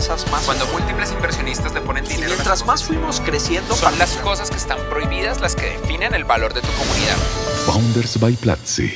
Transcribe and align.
promesas 0.00 0.30
más. 0.30 0.44
Cuando 0.44 0.66
múltiples 0.68 1.12
inversionistas 1.12 1.74
le 1.74 1.80
ponen 1.82 2.04
dinero. 2.04 2.28
mientras 2.28 2.64
más 2.64 2.82
fuimos 2.84 3.20
creciendo, 3.20 3.74
son 3.74 3.98
las 3.98 4.16
cosas 4.18 4.50
que 4.50 4.56
están 4.56 4.78
prohibidas 4.88 5.40
las 5.40 5.54
que 5.54 5.78
definen 5.78 6.14
el 6.14 6.24
valor 6.24 6.54
de 6.54 6.62
tu 6.62 6.68
comunidad. 6.68 7.16
Founders 7.66 8.18
by 8.18 8.32
Platzi. 8.34 8.90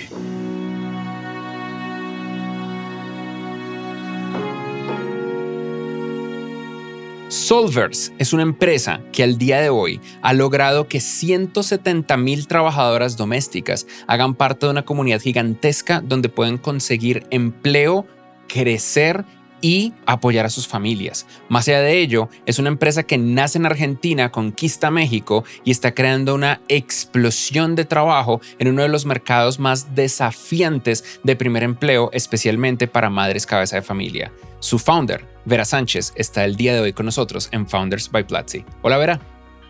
Solvers 7.28 8.12
es 8.18 8.32
una 8.32 8.42
empresa 8.42 9.00
que 9.12 9.22
al 9.22 9.36
día 9.36 9.60
de 9.60 9.68
hoy 9.68 10.00
ha 10.22 10.32
logrado 10.32 10.88
que 10.88 11.00
170 11.00 12.16
mil 12.16 12.46
trabajadoras 12.46 13.16
domésticas 13.18 13.86
hagan 14.06 14.34
parte 14.34 14.66
de 14.66 14.72
una 14.72 14.84
comunidad 14.84 15.20
gigantesca 15.20 16.00
donde 16.00 16.30
pueden 16.30 16.56
conseguir 16.56 17.26
empleo, 17.30 18.06
crecer 18.48 19.26
y 19.64 19.94
apoyar 20.04 20.44
a 20.44 20.50
sus 20.50 20.68
familias. 20.68 21.26
Más 21.48 21.66
allá 21.68 21.80
de 21.80 21.98
ello, 21.98 22.28
es 22.44 22.58
una 22.58 22.68
empresa 22.68 23.04
que 23.04 23.16
nace 23.16 23.56
en 23.56 23.64
Argentina, 23.64 24.30
conquista 24.30 24.90
México 24.90 25.42
y 25.64 25.70
está 25.70 25.94
creando 25.94 26.34
una 26.34 26.60
explosión 26.68 27.74
de 27.74 27.86
trabajo 27.86 28.42
en 28.58 28.68
uno 28.68 28.82
de 28.82 28.90
los 28.90 29.06
mercados 29.06 29.58
más 29.58 29.94
desafiantes 29.94 31.18
de 31.22 31.34
primer 31.34 31.62
empleo, 31.62 32.10
especialmente 32.12 32.88
para 32.88 33.08
madres 33.08 33.46
cabeza 33.46 33.76
de 33.76 33.82
familia. 33.82 34.30
Su 34.60 34.78
founder, 34.78 35.26
Vera 35.46 35.64
Sánchez, 35.64 36.12
está 36.14 36.44
el 36.44 36.56
día 36.56 36.74
de 36.74 36.80
hoy 36.80 36.92
con 36.92 37.06
nosotros 37.06 37.48
en 37.50 37.66
Founders 37.66 38.10
by 38.10 38.26
Platzi. 38.26 38.66
Hola 38.82 38.98
Vera. 38.98 39.20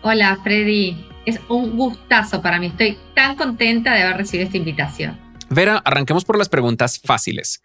Hola 0.01 0.37
Freddy, 0.43 1.07
es 1.25 1.39
un 1.47 1.77
gustazo 1.77 2.41
para 2.41 2.59
mí. 2.59 2.67
Estoy 2.67 2.97
tan 3.13 3.37
contenta 3.37 3.93
de 3.93 4.01
haber 4.01 4.17
recibido 4.17 4.45
esta 4.47 4.57
invitación. 4.57 5.17
Vera, 5.49 5.81
arranquemos 5.85 6.25
por 6.25 6.37
las 6.37 6.49
preguntas 6.49 6.99
fáciles. 6.99 7.61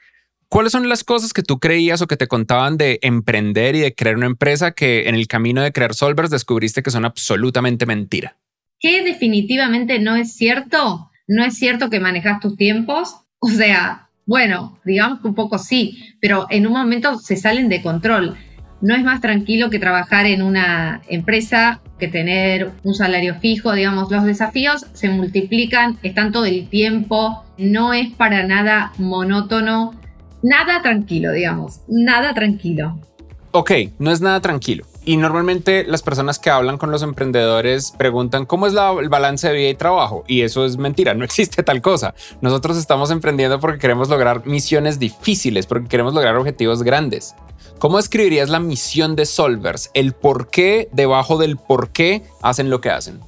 ¿Cuáles 0.51 0.73
son 0.73 0.89
las 0.89 1.05
cosas 1.05 1.33
que 1.33 1.45
tú 1.45 1.61
creías 1.61 2.03
o 2.03 2.09
que 2.09 2.17
te 2.17 2.27
contaban 2.27 2.77
de 2.77 2.99
emprender 3.03 3.77
y 3.77 3.79
de 3.79 3.95
crear 3.95 4.17
una 4.17 4.27
empresa 4.27 4.73
que 4.73 5.09
en 5.09 5.15
el 5.15 5.29
camino 5.29 5.63
de 5.63 5.71
crear 5.71 5.95
Solvers 5.95 6.29
descubriste 6.29 6.83
que 6.83 6.91
son 6.91 7.05
absolutamente 7.05 7.87
mentira? 7.87 8.37
¿Qué 8.81 9.05
definitivamente 9.05 10.01
no 10.01 10.17
es 10.17 10.35
cierto? 10.35 11.09
No 11.29 11.45
es 11.45 11.55
cierto 11.57 11.89
que 11.89 12.01
manejas 12.01 12.41
tus 12.41 12.57
tiempos. 12.57 13.21
O 13.39 13.49
sea, 13.49 14.09
bueno, 14.27 14.77
digamos 14.85 15.21
que 15.21 15.29
un 15.29 15.37
poco 15.37 15.57
sí, 15.57 16.17
pero 16.21 16.49
en 16.51 16.67
un 16.67 16.73
momento 16.73 17.21
se 17.21 17.37
salen 17.37 17.69
de 17.69 17.81
control. 17.81 18.37
No 18.81 18.97
es 18.97 19.05
más 19.05 19.21
tranquilo 19.21 19.71
que 19.71 19.79
trabajar 19.79 20.27
en 20.27 20.43
una 20.43 21.01
empresa 21.09 21.81
que 22.01 22.09
tener 22.09 22.73
un 22.83 22.95
salario 22.95 23.37
fijo, 23.37 23.73
digamos, 23.73 24.11
los 24.11 24.25
desafíos 24.25 24.87
se 24.95 25.11
multiplican, 25.11 25.97
están 26.03 26.33
todo 26.33 26.47
el 26.47 26.69
tiempo, 26.69 27.45
no 27.57 27.95
es 27.95 28.11
para 28.11 28.45
nada 28.45 28.93
monótono 28.99 30.00
nada 30.43 30.83
tranquilo, 30.83 31.33
digamos, 31.33 31.81
nada 31.89 32.35
tranquilo. 32.35 32.99
Ok, 33.53 33.73
no 33.99 34.13
es 34.13 34.21
nada 34.21 34.41
tranquilo. 34.41 34.85
Y 35.05 35.17
normalmente 35.17 35.85
las 35.85 36.03
personas 36.03 36.39
que 36.39 36.51
hablan 36.51 36.79
con 36.79 36.91
los 36.91 37.03
emprendedores 37.03 37.93
preguntan 37.97 38.47
cómo 38.47 38.67
es 38.67 38.75
el 38.75 39.09
balance 39.09 39.49
de 39.49 39.55
vida 39.55 39.69
y 39.71 39.75
trabajo. 39.75 40.25
Y 40.29 40.43
eso 40.43 40.65
es 40.65 40.77
mentira, 40.77 41.15
no 41.15 41.25
existe 41.27 41.63
tal 41.63 41.81
cosa. 41.81 42.15
Nosotros 42.41 42.77
estamos 42.77 43.11
emprendiendo 43.11 43.59
porque 43.59 43.79
queremos 43.79 44.09
lograr 44.09 44.47
misiones 44.47 44.99
difíciles, 44.99 45.67
porque 45.67 45.89
queremos 45.89 46.15
lograr 46.15 46.37
objetivos 46.37 46.83
grandes. 46.83 47.35
¿Cómo 47.79 47.99
escribirías 47.99 48.51
la 48.51 48.61
misión 48.61 49.17
de 49.17 49.25
Solvers? 49.25 49.91
El 49.95 50.13
por 50.13 50.51
qué 50.51 50.89
debajo 50.93 51.39
del 51.39 51.57
por 51.57 51.91
qué 51.91 52.23
hacen 52.43 52.69
lo 52.69 52.81
que 52.83 52.91
hacen. 52.91 53.21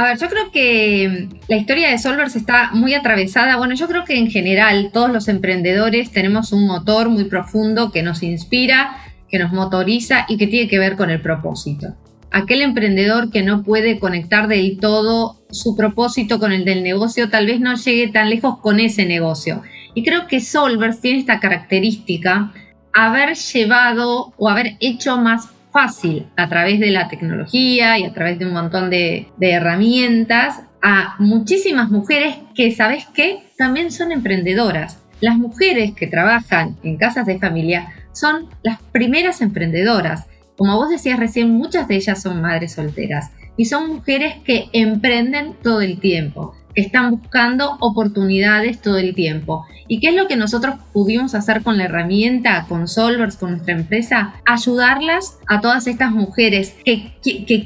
A 0.00 0.04
ver, 0.04 0.18
yo 0.18 0.30
creo 0.30 0.50
que 0.50 1.28
mm, 1.28 1.40
la 1.48 1.56
historia 1.58 1.90
de 1.90 1.98
Solvers 1.98 2.34
está 2.34 2.70
muy 2.72 2.94
atravesada. 2.94 3.58
Bueno, 3.58 3.74
yo 3.74 3.86
creo 3.86 4.06
que 4.06 4.16
en 4.16 4.30
general 4.30 4.92
todos 4.94 5.10
los 5.10 5.28
emprendedores 5.28 6.10
tenemos 6.10 6.52
un 6.52 6.66
motor 6.66 7.10
muy 7.10 7.24
profundo 7.24 7.92
que 7.92 8.02
nos 8.02 8.22
inspira, 8.22 8.96
que 9.28 9.38
nos 9.38 9.52
motoriza 9.52 10.24
y 10.26 10.38
que 10.38 10.46
tiene 10.46 10.68
que 10.68 10.78
ver 10.78 10.96
con 10.96 11.10
el 11.10 11.20
propósito. 11.20 11.88
Aquel 12.30 12.62
emprendedor 12.62 13.30
que 13.30 13.42
no 13.42 13.62
puede 13.62 13.98
conectar 13.98 14.48
del 14.48 14.78
todo 14.80 15.36
su 15.50 15.76
propósito 15.76 16.38
con 16.38 16.52
el 16.52 16.64
del 16.64 16.82
negocio, 16.82 17.28
tal 17.28 17.44
vez 17.44 17.60
no 17.60 17.74
llegue 17.74 18.08
tan 18.08 18.30
lejos 18.30 18.58
con 18.60 18.80
ese 18.80 19.04
negocio. 19.04 19.60
Y 19.94 20.02
creo 20.02 20.26
que 20.26 20.40
Solvers 20.40 21.02
tiene 21.02 21.18
esta 21.18 21.40
característica, 21.40 22.54
haber 22.94 23.34
llevado 23.34 24.32
o 24.38 24.48
haber 24.48 24.78
hecho 24.80 25.18
más 25.18 25.50
fácil 25.72 26.26
a 26.36 26.48
través 26.48 26.80
de 26.80 26.90
la 26.90 27.08
tecnología 27.08 27.98
y 27.98 28.04
a 28.04 28.12
través 28.12 28.38
de 28.38 28.46
un 28.46 28.52
montón 28.52 28.90
de, 28.90 29.28
herramientas 29.40 30.62
a 30.82 31.16
muchísimas 31.18 31.90
mujeres 31.90 32.36
que, 32.54 32.74
¿sabes 32.74 33.06
qué? 33.14 33.40
También 33.56 33.90
son 33.90 34.12
emprendedoras. 34.12 34.98
Las 35.20 35.36
mujeres 35.36 35.92
que 35.92 36.06
trabajan 36.06 36.76
en 36.82 36.96
casas 36.96 37.26
de 37.26 37.38
familia 37.38 37.92
son 38.12 38.48
las 38.62 38.80
primeras 38.92 39.42
emprendedoras. 39.42 40.26
Como 40.56 40.76
vos 40.76 40.88
decías 40.88 41.18
recién, 41.18 41.50
muchas 41.50 41.88
de 41.88 41.96
ellas 41.96 42.22
son 42.22 42.40
madres 42.40 42.72
solteras 42.72 43.30
y 43.56 43.66
son 43.66 43.88
mujeres 43.88 44.36
que 44.44 44.68
emprenden 44.72 45.54
todo 45.62 45.82
el 45.82 46.00
tiempo 46.00 46.54
están 46.74 47.10
buscando 47.10 47.76
oportunidades 47.80 48.80
todo 48.80 48.98
el 48.98 49.14
tiempo. 49.14 49.66
¿Y 49.88 50.00
qué 50.00 50.10
es 50.10 50.14
lo 50.14 50.28
que 50.28 50.36
nosotros 50.36 50.76
pudimos 50.92 51.34
hacer 51.34 51.62
con 51.62 51.76
la 51.76 51.84
herramienta, 51.84 52.66
con 52.68 52.86
Solvers, 52.86 53.36
con 53.36 53.50
nuestra 53.52 53.74
empresa? 53.74 54.34
Ayudarlas 54.46 55.38
a 55.48 55.60
todas 55.60 55.86
estas 55.86 56.12
mujeres 56.12 56.76
que, 56.84 57.12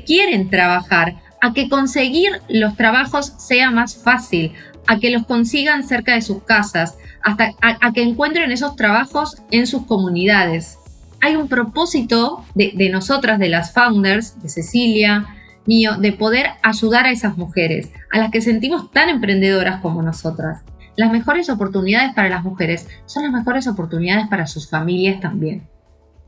quieren 0.06 0.48
trabajar, 0.48 1.16
a 1.42 1.52
que 1.52 1.68
conseguir 1.68 2.30
los 2.48 2.76
trabajos 2.76 3.34
sea 3.38 3.70
más 3.70 3.96
fácil, 3.96 4.52
a 4.86 4.98
que 4.98 5.10
los 5.10 5.26
consigan 5.26 5.86
cerca 5.86 6.14
de 6.14 6.22
sus 6.22 6.42
casas, 6.44 6.96
hasta 7.22 7.50
a, 7.60 7.92
que 7.92 8.02
encuentren 8.02 8.52
esos 8.52 8.76
trabajos 8.76 9.42
en 9.50 9.66
sus 9.66 9.86
comunidades. 9.86 10.78
Hay 11.20 11.36
un 11.36 11.48
propósito 11.48 12.44
de 12.54 12.88
nosotras, 12.90 13.38
de 13.38 13.48
las 13.48 13.72
founders, 13.72 14.42
de 14.42 14.48
Cecilia, 14.50 15.26
mío 15.66 15.96
de 15.98 16.12
poder 16.12 16.46
ayudar 16.62 17.06
a 17.06 17.10
esas 17.10 17.36
mujeres, 17.36 17.90
a 18.12 18.18
las 18.18 18.30
que 18.30 18.40
sentimos 18.40 18.90
tan 18.90 19.08
emprendedoras 19.08 19.80
como 19.80 20.02
nosotras. 20.02 20.62
Las 20.96 21.10
mejores 21.10 21.50
oportunidades 21.50 22.14
para 22.14 22.28
las 22.28 22.44
mujeres 22.44 22.86
son 23.06 23.24
las 23.24 23.32
mejores 23.32 23.66
oportunidades 23.66 24.28
para 24.28 24.46
sus 24.46 24.68
familias 24.68 25.20
también. 25.20 25.68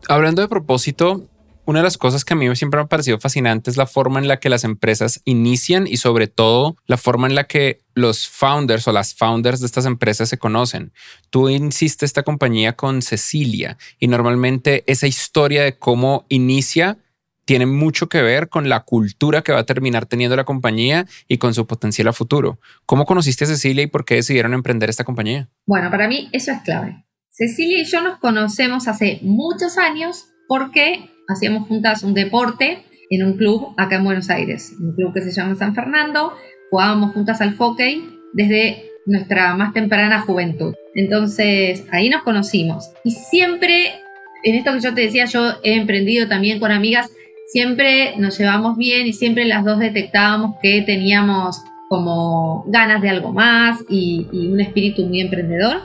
Hablando 0.08 0.42
de 0.42 0.48
propósito, 0.48 1.28
una 1.66 1.80
de 1.80 1.84
las 1.84 1.98
cosas 1.98 2.24
que 2.24 2.34
a 2.34 2.36
mí 2.36 2.54
siempre 2.54 2.78
me 2.78 2.84
ha 2.84 2.88
parecido 2.88 3.18
fascinante 3.18 3.70
es 3.70 3.76
la 3.76 3.86
forma 3.86 4.20
en 4.20 4.28
la 4.28 4.38
que 4.38 4.48
las 4.48 4.62
empresas 4.62 5.20
inician 5.24 5.88
y 5.88 5.96
sobre 5.96 6.28
todo 6.28 6.76
la 6.86 6.96
forma 6.96 7.26
en 7.26 7.34
la 7.34 7.44
que 7.44 7.80
los 7.94 8.28
founders 8.28 8.86
o 8.86 8.92
las 8.92 9.14
founders 9.14 9.60
de 9.60 9.66
estas 9.66 9.84
empresas 9.84 10.28
se 10.28 10.38
conocen. 10.38 10.92
Tú 11.28 11.48
hiciste 11.48 12.04
esta 12.04 12.22
compañía 12.22 12.76
con 12.76 13.02
Cecilia 13.02 13.78
y 13.98 14.06
normalmente 14.06 14.84
esa 14.86 15.08
historia 15.08 15.64
de 15.64 15.76
cómo 15.76 16.24
inicia 16.28 16.98
tiene 17.46 17.64
mucho 17.64 18.08
que 18.08 18.20
ver 18.20 18.48
con 18.48 18.68
la 18.68 18.80
cultura 18.80 19.42
que 19.42 19.52
va 19.52 19.60
a 19.60 19.66
terminar 19.66 20.04
teniendo 20.04 20.36
la 20.36 20.44
compañía 20.44 21.06
y 21.28 21.38
con 21.38 21.54
su 21.54 21.66
potencial 21.66 22.08
a 22.08 22.12
futuro. 22.12 22.58
¿Cómo 22.84 23.06
conociste 23.06 23.44
a 23.44 23.46
Cecilia 23.46 23.84
y 23.84 23.86
por 23.86 24.04
qué 24.04 24.16
decidieron 24.16 24.52
emprender 24.52 24.90
esta 24.90 25.04
compañía? 25.04 25.48
Bueno, 25.64 25.90
para 25.90 26.08
mí 26.08 26.28
eso 26.32 26.50
es 26.50 26.60
clave. 26.62 27.04
Cecilia 27.30 27.80
y 27.80 27.84
yo 27.84 28.02
nos 28.02 28.18
conocemos 28.18 28.88
hace 28.88 29.20
muchos 29.22 29.78
años 29.78 30.26
porque 30.48 31.08
hacíamos 31.28 31.68
juntas 31.68 32.02
un 32.02 32.14
deporte 32.14 32.84
en 33.10 33.24
un 33.24 33.36
club 33.36 33.74
acá 33.76 33.96
en 33.96 34.04
Buenos 34.04 34.28
Aires, 34.28 34.74
un 34.80 34.94
club 34.96 35.14
que 35.14 35.22
se 35.22 35.30
llama 35.30 35.54
San 35.54 35.74
Fernando, 35.74 36.32
jugábamos 36.70 37.12
juntas 37.12 37.40
al 37.40 37.56
hockey 37.56 38.08
desde 38.32 38.90
nuestra 39.06 39.54
más 39.54 39.72
temprana 39.72 40.22
juventud. 40.22 40.74
Entonces 40.96 41.84
ahí 41.92 42.08
nos 42.08 42.24
conocimos 42.24 42.90
y 43.04 43.12
siempre, 43.12 44.00
en 44.42 44.56
esto 44.56 44.72
que 44.72 44.80
yo 44.80 44.94
te 44.94 45.02
decía, 45.02 45.26
yo 45.26 45.60
he 45.62 45.74
emprendido 45.74 46.26
también 46.26 46.58
con 46.58 46.72
amigas 46.72 47.08
siempre 47.46 48.16
nos 48.18 48.38
llevamos 48.38 48.76
bien 48.76 49.06
y 49.06 49.12
siempre 49.12 49.44
las 49.44 49.64
dos 49.64 49.78
detectábamos 49.78 50.56
que 50.62 50.82
teníamos 50.82 51.62
como 51.88 52.64
ganas 52.66 53.00
de 53.00 53.10
algo 53.10 53.32
más 53.32 53.80
y, 53.88 54.26
un 54.32 54.60
espíritu 54.60 55.06
muy 55.06 55.20
emprendedor. 55.20 55.82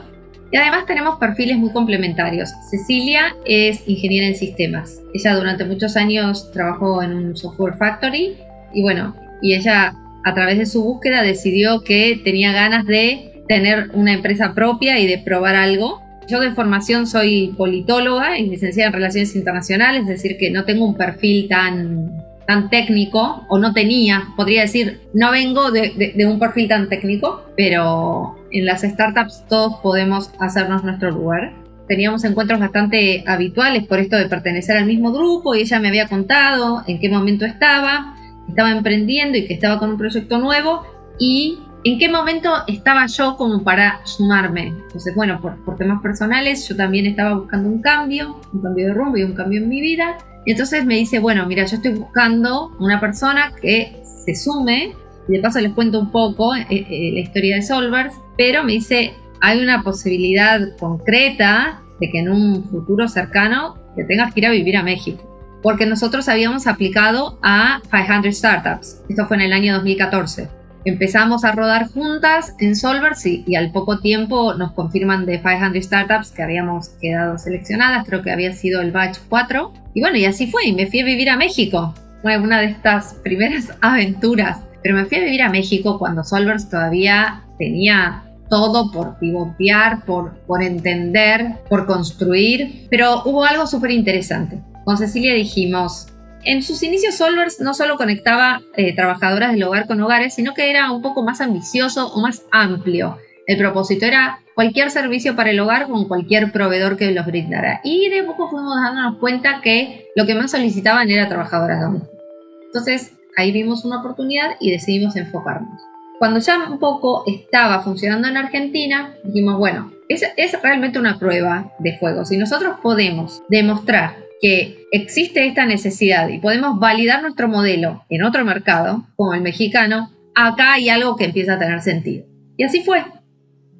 Y 0.50 0.56
además 0.56 0.84
tenemos 0.84 1.18
perfiles 1.18 1.56
muy 1.56 1.70
complementarios. 1.70 2.50
Cecilia 2.70 3.36
es 3.46 3.88
ingeniera 3.88 4.26
en 4.26 4.34
sistemas. 4.34 5.00
Ella 5.14 5.34
durante 5.34 5.64
muchos 5.64 5.96
años 5.96 6.50
trabajó 6.52 7.02
en 7.02 7.14
un 7.14 7.36
software 7.36 7.74
factory 7.74 8.36
y 8.74 8.82
bueno, 8.82 9.14
y 9.40 9.54
ella 9.54 9.94
a 10.24 10.34
través 10.34 10.58
de 10.58 10.66
su 10.66 10.84
búsqueda 10.84 11.22
decidió 11.22 11.82
que 11.82 12.20
tenía 12.22 12.52
ganas 12.52 12.84
de 12.84 13.42
tener 13.48 13.90
una 13.94 14.12
empresa 14.12 14.54
propia 14.54 14.98
y 14.98 15.06
de 15.06 15.18
probar 15.18 15.56
algo 15.56 16.01
yo 16.28 16.40
de 16.40 16.52
formación 16.52 17.06
soy 17.06 17.54
politóloga 17.56 18.38
y 18.38 18.48
licenciada 18.48 18.88
en 18.88 18.94
Relaciones 18.94 19.34
Internacionales, 19.36 20.02
es 20.02 20.08
decir, 20.08 20.36
que 20.38 20.50
no 20.50 20.64
tengo 20.64 20.84
un 20.84 20.96
perfil 20.96 21.48
tan, 21.48 22.22
tan 22.46 22.70
técnico, 22.70 23.44
o 23.48 23.58
no 23.58 23.72
tenía, 23.72 24.28
podría 24.36 24.62
decir, 24.62 25.00
no 25.14 25.30
vengo 25.30 25.70
de, 25.70 26.12
de, 26.14 26.26
un 26.26 26.38
perfil 26.38 26.68
tan 26.68 26.88
técnico, 26.88 27.44
pero 27.56 28.36
en 28.50 28.66
las 28.66 28.82
startups 28.82 29.44
todos 29.48 29.80
podemos 29.82 30.30
hacernos 30.38 30.84
nuestro 30.84 31.10
lugar. 31.10 31.52
Teníamos 31.88 32.24
encuentros 32.24 32.60
bastante 32.60 33.24
habituales 33.26 33.84
por 33.86 33.98
esto 33.98 34.16
de 34.16 34.26
pertenecer 34.26 34.76
al 34.76 34.86
mismo 34.86 35.12
grupo 35.12 35.54
y 35.54 35.60
ella 35.60 35.80
me 35.80 35.88
había 35.88 36.06
contado 36.06 36.82
en 36.86 37.00
qué 37.00 37.08
momento 37.08 37.44
estaba, 37.44 38.14
estaba 38.48 38.70
emprendiendo 38.70 39.36
y 39.36 39.46
que 39.46 39.54
estaba 39.54 39.78
con 39.78 39.90
un 39.90 39.98
proyecto 39.98 40.38
nuevo 40.38 40.84
y 41.18 41.58
¿En 41.84 41.98
qué 41.98 42.08
momento 42.08 42.52
estaba 42.68 43.06
yo 43.06 43.36
como 43.36 43.64
para 43.64 44.06
sumarme? 44.06 44.68
Entonces, 44.68 45.14
bueno, 45.16 45.40
por, 45.40 45.56
por, 45.64 45.76
temas 45.76 46.00
personales, 46.00 46.68
yo 46.68 46.76
también 46.76 47.06
estaba 47.06 47.34
buscando 47.34 47.68
un 47.68 47.82
cambio, 47.82 48.40
un 48.52 48.62
cambio 48.62 48.86
de 48.86 48.94
rumbo 48.94 49.16
y 49.16 49.24
un 49.24 49.34
cambio 49.34 49.60
en 49.60 49.68
mi 49.68 49.80
vida. 49.80 50.16
Y 50.46 50.52
entonces 50.52 50.84
me 50.84 50.94
dice, 50.94 51.18
bueno, 51.18 51.44
mira, 51.46 51.64
yo 51.64 51.76
estoy 51.76 51.94
buscando 51.94 52.70
una 52.78 53.00
persona 53.00 53.52
que 53.60 54.00
se 54.24 54.36
sume, 54.36 54.94
y 55.28 55.32
de 55.32 55.40
paso 55.40 55.60
les 55.60 55.72
cuento 55.72 55.98
un 55.98 56.10
poco 56.10 56.54
eh, 56.54 56.66
eh, 56.70 57.10
la 57.14 57.20
historia 57.20 57.56
de 57.56 57.62
Solvers, 57.62 58.14
pero 58.36 58.62
me 58.62 58.72
dice, 58.72 59.14
hay 59.40 59.60
una 59.60 59.82
posibilidad 59.82 60.60
concreta 60.78 61.82
de 62.00 62.10
que 62.10 62.20
en 62.20 62.30
un 62.30 62.64
futuro 62.70 63.08
cercano 63.08 63.76
te 63.96 64.04
tengas 64.04 64.32
que 64.32 64.40
ir 64.40 64.46
a 64.46 64.50
vivir 64.50 64.76
a 64.76 64.84
México. 64.84 65.28
Porque 65.62 65.86
nosotros 65.86 66.28
habíamos 66.28 66.66
aplicado 66.66 67.38
a 67.42 67.80
500 67.90 68.36
Startups. 68.36 69.02
Esto 69.08 69.26
fue 69.26 69.36
en 69.36 69.42
el 69.42 69.52
año 69.52 69.74
2014. 69.74 70.61
Empezamos 70.84 71.44
a 71.44 71.52
rodar 71.52 71.88
juntas 71.88 72.56
en 72.58 72.74
Solvers 72.74 73.24
y, 73.26 73.44
y, 73.46 73.54
al 73.54 73.70
poco 73.70 74.00
tiempo 74.00 74.54
nos 74.54 74.72
confirman 74.72 75.26
de 75.26 75.40
500 75.40 75.84
Startups 75.84 76.30
que 76.32 76.42
habíamos 76.42 76.88
quedado 77.00 77.38
seleccionadas. 77.38 78.04
Creo 78.06 78.22
que 78.22 78.32
había 78.32 78.52
sido 78.52 78.80
el 78.80 78.90
batch 78.90 79.18
4. 79.28 79.72
Y 79.94 80.00
bueno, 80.00 80.16
y 80.16 80.24
así 80.24 80.48
fue. 80.50 80.66
Y 80.66 80.72
me 80.72 80.88
fui 80.88 81.00
a 81.00 81.04
vivir 81.04 81.30
a 81.30 81.36
México. 81.36 81.94
Fue 82.22 82.36
una 82.36 82.60
de 82.60 82.66
estas 82.66 83.14
primeras 83.22 83.72
aventuras. 83.80 84.60
Pero 84.82 84.96
me 84.96 85.04
fui 85.04 85.18
a 85.18 85.24
vivir 85.24 85.42
a 85.42 85.50
México 85.50 85.98
cuando 85.98 86.24
Solvers 86.24 86.68
todavía 86.68 87.44
tenía 87.58 88.24
todo 88.50 88.90
por 88.90 89.18
pivotear, 89.18 90.04
por, 90.04 90.32
por 90.46 90.62
entender, 90.62 91.60
por 91.68 91.86
construir. 91.86 92.88
Pero 92.90 93.22
hubo 93.24 93.44
algo 93.44 93.68
súper 93.68 93.92
interesante. 93.92 94.60
Con 94.84 94.98
Cecilia 94.98 95.32
dijimos, 95.34 96.08
en 96.44 96.62
sus 96.62 96.82
inicios 96.82 97.16
Solvers 97.16 97.60
no 97.60 97.74
solo 97.74 97.96
conectaba 97.96 98.62
eh, 98.76 98.94
trabajadoras 98.94 99.52
del 99.52 99.62
hogar 99.62 99.86
con 99.86 100.00
hogares, 100.00 100.34
sino 100.34 100.54
que 100.54 100.70
era 100.70 100.90
un 100.90 101.02
poco 101.02 101.22
más 101.22 101.40
ambicioso 101.40 102.12
o 102.12 102.20
más 102.20 102.42
amplio. 102.50 103.18
El 103.46 103.58
propósito 103.58 104.06
era 104.06 104.40
cualquier 104.54 104.90
servicio 104.90 105.34
para 105.36 105.50
el 105.50 105.60
hogar 105.60 105.88
con 105.88 106.06
cualquier 106.06 106.52
proveedor 106.52 106.96
que 106.96 107.10
los 107.12 107.26
brindara. 107.26 107.80
Y 107.84 108.08
de 108.08 108.22
poco 108.24 108.50
fuimos 108.50 108.74
dándonos 108.76 109.18
cuenta 109.18 109.60
que 109.62 110.06
lo 110.16 110.26
que 110.26 110.34
más 110.34 110.50
solicitaban 110.50 111.10
era 111.10 111.28
trabajadoras 111.28 111.80
domésticas. 111.80 112.20
Entonces 112.66 113.12
ahí 113.36 113.52
vimos 113.52 113.84
una 113.84 114.00
oportunidad 114.00 114.56
y 114.60 114.70
decidimos 114.70 115.16
enfocarnos. 115.16 115.80
Cuando 116.18 116.38
ya 116.38 116.68
un 116.70 116.78
poco 116.78 117.24
estaba 117.26 117.82
funcionando 117.82 118.28
en 118.28 118.36
Argentina, 118.36 119.14
dijimos, 119.24 119.58
bueno, 119.58 119.92
es, 120.08 120.22
es 120.36 120.60
realmente 120.62 120.98
una 120.98 121.18
prueba 121.18 121.72
de 121.80 121.98
fuego. 121.98 122.24
Si 122.24 122.36
nosotros 122.36 122.76
podemos 122.80 123.42
demostrar 123.48 124.14
que 124.42 124.88
existe 124.90 125.46
esta 125.46 125.64
necesidad 125.64 126.28
y 126.28 126.38
podemos 126.38 126.80
validar 126.80 127.22
nuestro 127.22 127.46
modelo 127.46 128.04
en 128.10 128.24
otro 128.24 128.44
mercado, 128.44 129.06
como 129.14 129.34
el 129.34 129.40
mexicano, 129.40 130.10
acá 130.34 130.74
hay 130.74 130.88
algo 130.88 131.14
que 131.14 131.26
empieza 131.26 131.54
a 131.54 131.58
tener 131.60 131.80
sentido. 131.80 132.26
Y 132.56 132.64
así 132.64 132.82
fue. 132.82 133.04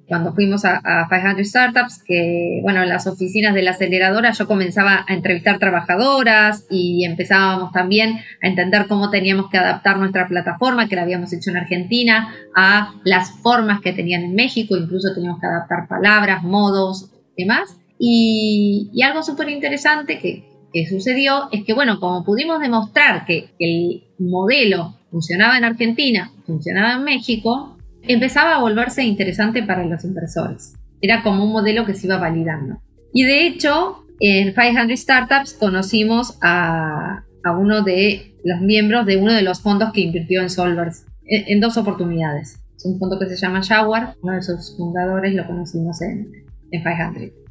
Cuando 0.07 0.35
fuimos 0.35 0.65
a, 0.65 0.81
a 0.85 1.09
500 1.09 1.49
Startups, 1.49 2.05
que 2.05 2.61
bueno, 2.63 2.83
en 2.83 2.91
las 2.91 3.07
oficinas 3.09 3.55
de 3.55 3.63
la 3.63 3.73
aceleradora 3.73 4.31
yo 4.31 4.47
comenzaba 4.47 5.05
a 5.09 5.15
entrevistar 5.15 5.59
trabajadoras 5.59 6.67
y 6.71 7.05
empezábamos 7.07 7.73
también 7.73 8.21
a 8.43 8.47
entender 8.47 8.87
cómo 8.87 9.11
teníamos 9.11 9.51
que 9.51 9.59
adaptar 9.59 9.99
nuestra 9.99 10.29
plataforma, 10.29 10.89
que 10.89 10.97
la 10.97 11.03
habíamos 11.03 11.33
hecho 11.33 11.51
en 11.51 11.57
Argentina, 11.57 12.33
a 12.55 12.95
las 13.05 13.33
formas 13.43 13.81
que 13.81 13.93
tenían 13.93 14.23
en 14.23 14.35
México, 14.35 14.77
incluso 14.77 15.13
teníamos 15.13 15.41
que 15.41 15.47
adaptar 15.47 15.89
palabras, 15.89 16.45
modos, 16.45 17.11
demás. 17.37 17.77
Y, 17.99 18.91
y 18.93 19.03
algo 19.03 19.23
súper 19.23 19.49
interesante 19.49 20.19
que, 20.19 20.52
que 20.73 20.87
sucedió 20.87 21.49
es 21.53 21.65
que, 21.65 21.75
bueno, 21.75 22.01
como 22.01 22.25
pudimos 22.25 22.61
demostrar 22.61 23.25
que 23.27 23.51
el 23.59 24.05
modelo 24.19 24.97
funcionaba 25.11 25.59
en 25.59 25.65
Argentina, 25.65 26.31
funcionaba 26.47 26.95
en 26.95 27.05
México, 27.05 27.77
empezaba 28.03 28.57
a 28.57 28.61
volverse 28.61 29.05
interesante 29.05 29.63
para 29.63 29.85
los 29.85 30.05
inversores. 30.05 30.75
Era 31.01 31.23
como 31.23 31.45
un 31.45 31.53
modelo 31.53 31.85
que 31.85 31.95
se 31.95 32.07
iba 32.07 32.19
validando. 32.19 32.81
Y 33.13 33.25
de 33.25 33.47
hecho, 33.47 34.05
en 34.21 34.55
500 34.55 34.99
Startups 34.99 35.55
conocimos 35.55 36.39
a, 36.41 37.25
a 37.45 37.57
uno 37.57 37.83
de 37.83 38.37
los 38.45 38.61
miembros 38.61 39.07
de 39.07 39.17
uno 39.17 39.33
de 39.33 39.43
los 39.43 39.61
fondos 39.61 39.93
que 39.93 40.01
invirtió 40.01 40.41
en 40.41 40.51
Solvers 40.51 41.05
en, 41.27 41.45
en, 41.47 41.61
dos 41.61 41.77
oportunidades. 41.77 42.61
Es 42.77 42.85
un 42.85 42.99
fondo 42.99 43.19
que 43.19 43.27
se 43.27 43.37
llama 43.37 43.63
Jaguar, 43.63 44.15
uno 44.23 44.35
de 44.35 44.43
sus 44.43 44.77
fundadores 44.77 45.35
lo 45.35 45.47
conocimos 45.47 46.01
en, 46.03 46.33
en 46.71 46.83
500. 46.83 47.42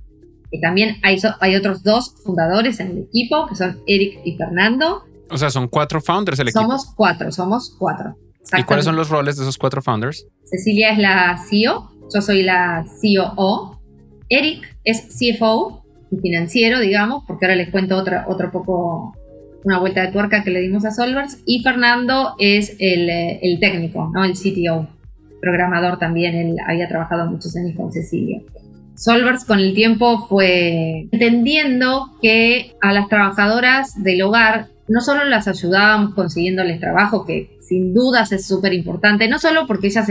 Y 0.51 0.59
también 0.59 0.97
hay, 1.01 1.17
hay 1.39 1.55
otros 1.55 1.81
dos 1.81 2.13
fundadores 2.23 2.79
en 2.79 2.91
el 2.91 2.97
equipo, 2.99 3.47
que 3.47 3.55
son 3.55 3.81
Eric 3.87 4.19
y 4.25 4.35
Fernando. 4.35 5.05
O 5.29 5.37
sea, 5.37 5.49
son 5.49 5.67
cuatro 5.69 6.01
founders 6.01 6.39
el 6.39 6.49
equipo. 6.49 6.61
Somos 6.61 6.93
cuatro, 6.93 7.31
somos 7.31 7.75
cuatro. 7.79 8.15
¿Y 8.57 8.63
cuáles 8.63 8.85
son 8.85 8.95
los 8.95 9.09
roles 9.09 9.37
de 9.37 9.43
esos 9.43 9.57
cuatro 9.57 9.81
founders? 9.81 10.27
Cecilia 10.43 10.91
es 10.91 10.97
la 10.97 11.41
CEO, 11.49 11.89
yo 12.13 12.21
soy 12.21 12.43
la 12.43 12.85
COO. 13.01 13.79
Eric 14.27 14.77
es 14.83 15.07
CFO 15.07 15.83
financiero, 16.21 16.79
digamos, 16.79 17.23
porque 17.25 17.45
ahora 17.45 17.55
les 17.55 17.69
cuento 17.69 17.97
otra, 17.97 18.25
otro 18.27 18.51
poco, 18.51 19.15
una 19.63 19.79
vuelta 19.79 20.01
de 20.01 20.11
tuerca 20.11 20.43
que 20.43 20.51
le 20.51 20.59
dimos 20.59 20.83
a 20.83 20.91
Solvers. 20.91 21.37
Y 21.45 21.63
Fernando 21.63 22.35
es 22.39 22.75
el, 22.79 23.09
el 23.09 23.59
técnico, 23.59 24.11
¿no? 24.13 24.25
El 24.25 24.33
CTO, 24.33 24.87
programador 25.39 25.97
también, 25.97 26.35
él 26.35 26.55
había 26.67 26.87
trabajado 26.87 27.29
muchos 27.29 27.55
años 27.55 27.75
con 27.75 27.91
Cecilia. 27.91 28.41
Solvers 29.01 29.45
con 29.45 29.57
el 29.57 29.73
tiempo 29.73 30.27
fue 30.27 31.07
entendiendo 31.11 32.11
que 32.21 32.75
a 32.81 32.93
las 32.93 33.09
trabajadoras 33.09 34.03
del 34.03 34.21
hogar 34.21 34.67
no 34.87 35.01
solo 35.01 35.25
las 35.25 35.47
ayudábamos 35.47 36.13
consiguiéndoles 36.13 36.79
trabajo, 36.79 37.25
que 37.25 37.57
sin 37.61 37.95
dudas 37.95 38.31
es 38.31 38.45
súper 38.45 38.73
importante, 38.73 39.27
no 39.27 39.39
solo 39.39 39.65
porque 39.65 39.87
ellas 39.87 40.07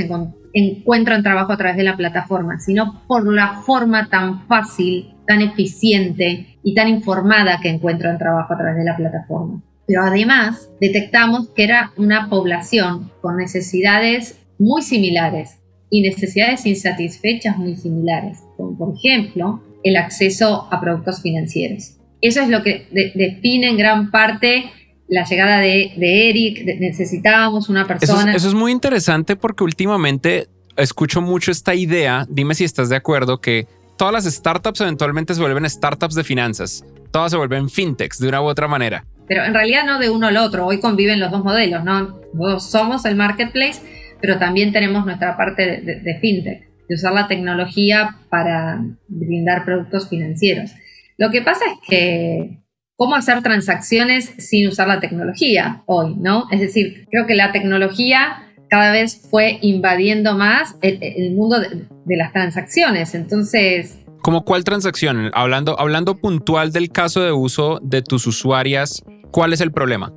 encuentran 0.53 1.23
trabajo 1.23 1.53
a 1.53 1.57
través 1.57 1.77
de 1.77 1.85
la 1.85 1.97
plataforma, 1.97 2.59
sino 2.59 3.01
por 3.07 3.33
la 3.33 3.61
forma 3.65 4.09
tan 4.09 4.49
fácil, 4.49 5.15
tan 5.25 5.41
eficiente 5.41 6.59
y 6.65 6.75
tan 6.75 6.89
informada 6.89 7.61
que 7.63 7.69
encuentran 7.69 8.19
trabajo 8.19 8.53
a 8.55 8.59
través 8.59 8.77
de 8.77 8.85
la 8.85 8.97
plataforma. 8.97 9.63
Pero 9.87 10.03
además 10.03 10.69
detectamos 10.81 11.51
que 11.51 11.63
era 11.63 11.93
una 11.97 12.29
población 12.29 13.13
con 13.21 13.37
necesidades 13.37 14.41
muy 14.59 14.83
similares 14.83 15.61
y 15.91 16.03
necesidades 16.03 16.67
insatisfechas 16.67 17.59
muy 17.59 17.75
similares, 17.75 18.39
como 18.61 18.77
por 18.77 18.95
ejemplo 18.97 19.63
el 19.83 19.97
acceso 19.97 20.69
a 20.71 20.81
productos 20.81 21.23
financieros. 21.23 21.97
Eso 22.21 22.43
es 22.43 22.49
lo 22.49 22.63
que 22.63 22.87
de, 22.91 23.13
define 23.15 23.69
en 23.69 23.77
gran 23.77 24.11
parte 24.11 24.71
la 25.09 25.25
llegada 25.25 25.59
de, 25.59 25.93
de 25.97 26.31
Eric. 26.31 26.65
De, 26.65 26.77
necesitábamos 26.77 27.69
una 27.69 27.87
persona. 27.87 28.21
Eso 28.21 28.31
es, 28.31 28.37
eso 28.37 28.49
es 28.49 28.55
muy 28.55 28.73
interesante 28.73 29.37
porque 29.37 29.65
últimamente 29.65 30.49
escucho 30.77 31.21
mucho 31.21 31.51
esta 31.51 31.75
idea, 31.75 32.27
dime 32.29 32.55
si 32.55 32.65
estás 32.65 32.89
de 32.89 32.97
acuerdo, 32.97 33.41
que 33.41 33.67
todas 33.97 34.13
las 34.13 34.25
startups 34.25 34.81
eventualmente 34.81 35.35
se 35.35 35.41
vuelven 35.41 35.69
startups 35.69 36.15
de 36.15 36.25
finanzas, 36.25 36.85
todas 37.11 37.31
se 37.31 37.37
vuelven 37.37 37.69
fintechs 37.69 38.19
de 38.19 38.29
una 38.29 38.41
u 38.43 38.45
otra 38.45 38.69
manera. 38.69 39.05
Pero 39.27 39.45
en 39.45 39.55
realidad 39.55 39.85
no 39.85 39.99
de 39.99 40.11
uno 40.11 40.27
al 40.27 40.37
otro, 40.37 40.67
hoy 40.67 40.81
conviven 40.81 41.21
los 41.21 41.31
dos 41.31 41.45
modelos, 41.45 41.85
¿no? 41.85 42.21
Nosotros 42.35 42.71
somos 42.71 43.05
el 43.05 43.17
marketplace 43.17 43.81
pero 44.21 44.39
también 44.39 44.73
tenemos 44.73 45.05
nuestra 45.05 45.37
parte 45.37 45.63
de, 45.63 45.81
de, 45.81 46.01
de, 46.01 46.19
fintech, 46.21 46.70
de 46.91 46.97
usar 46.97 47.13
la 47.13 47.29
tecnología 47.29 48.17
para 48.31 48.83
brindar 49.07 49.65
productos 49.65 50.09
financieros. 50.09 50.73
Lo 51.19 51.31
que 51.31 51.41
pasa 51.41 51.65
es 51.67 51.89
que, 51.89 52.59
¿cómo 52.97 53.15
hacer 53.15 53.43
transacciones 53.43 54.25
sin 54.39 54.67
usar 54.67 54.89
la 54.89 54.99
tecnología 54.99 55.85
hoy? 55.87 56.17
¿no? 56.19 56.49
Es 56.51 56.59
decir, 56.59 57.07
creo 57.09 57.29
que 57.29 57.37
la 57.37 57.53
tecnología 57.53 58.43
cada 58.69 58.91
vez 58.91 59.25
fue 59.31 59.61
invadiendo 59.63 60.35
más 60.35 60.75
el, 60.83 60.99
el 61.01 61.33
mundo 61.37 61.61
de, 61.61 61.87
de, 62.07 62.17
las 62.17 62.33
transacciones. 62.33 63.15
Entonces... 63.15 64.01
¿Cómo 64.23 64.45
cuál 64.45 64.65
transacción? 64.65 65.31
Hablando, 65.33 65.79
hablando 65.79 66.17
puntual 66.17 66.73
del 66.73 66.91
caso 66.91 67.23
de 67.23 67.31
uso 67.31 67.79
de 67.85 68.03
tus 68.03 68.27
usuarias, 68.27 69.05
¿cuál 69.31 69.53
es 69.53 69.61
el 69.61 69.71
problema? 69.71 70.13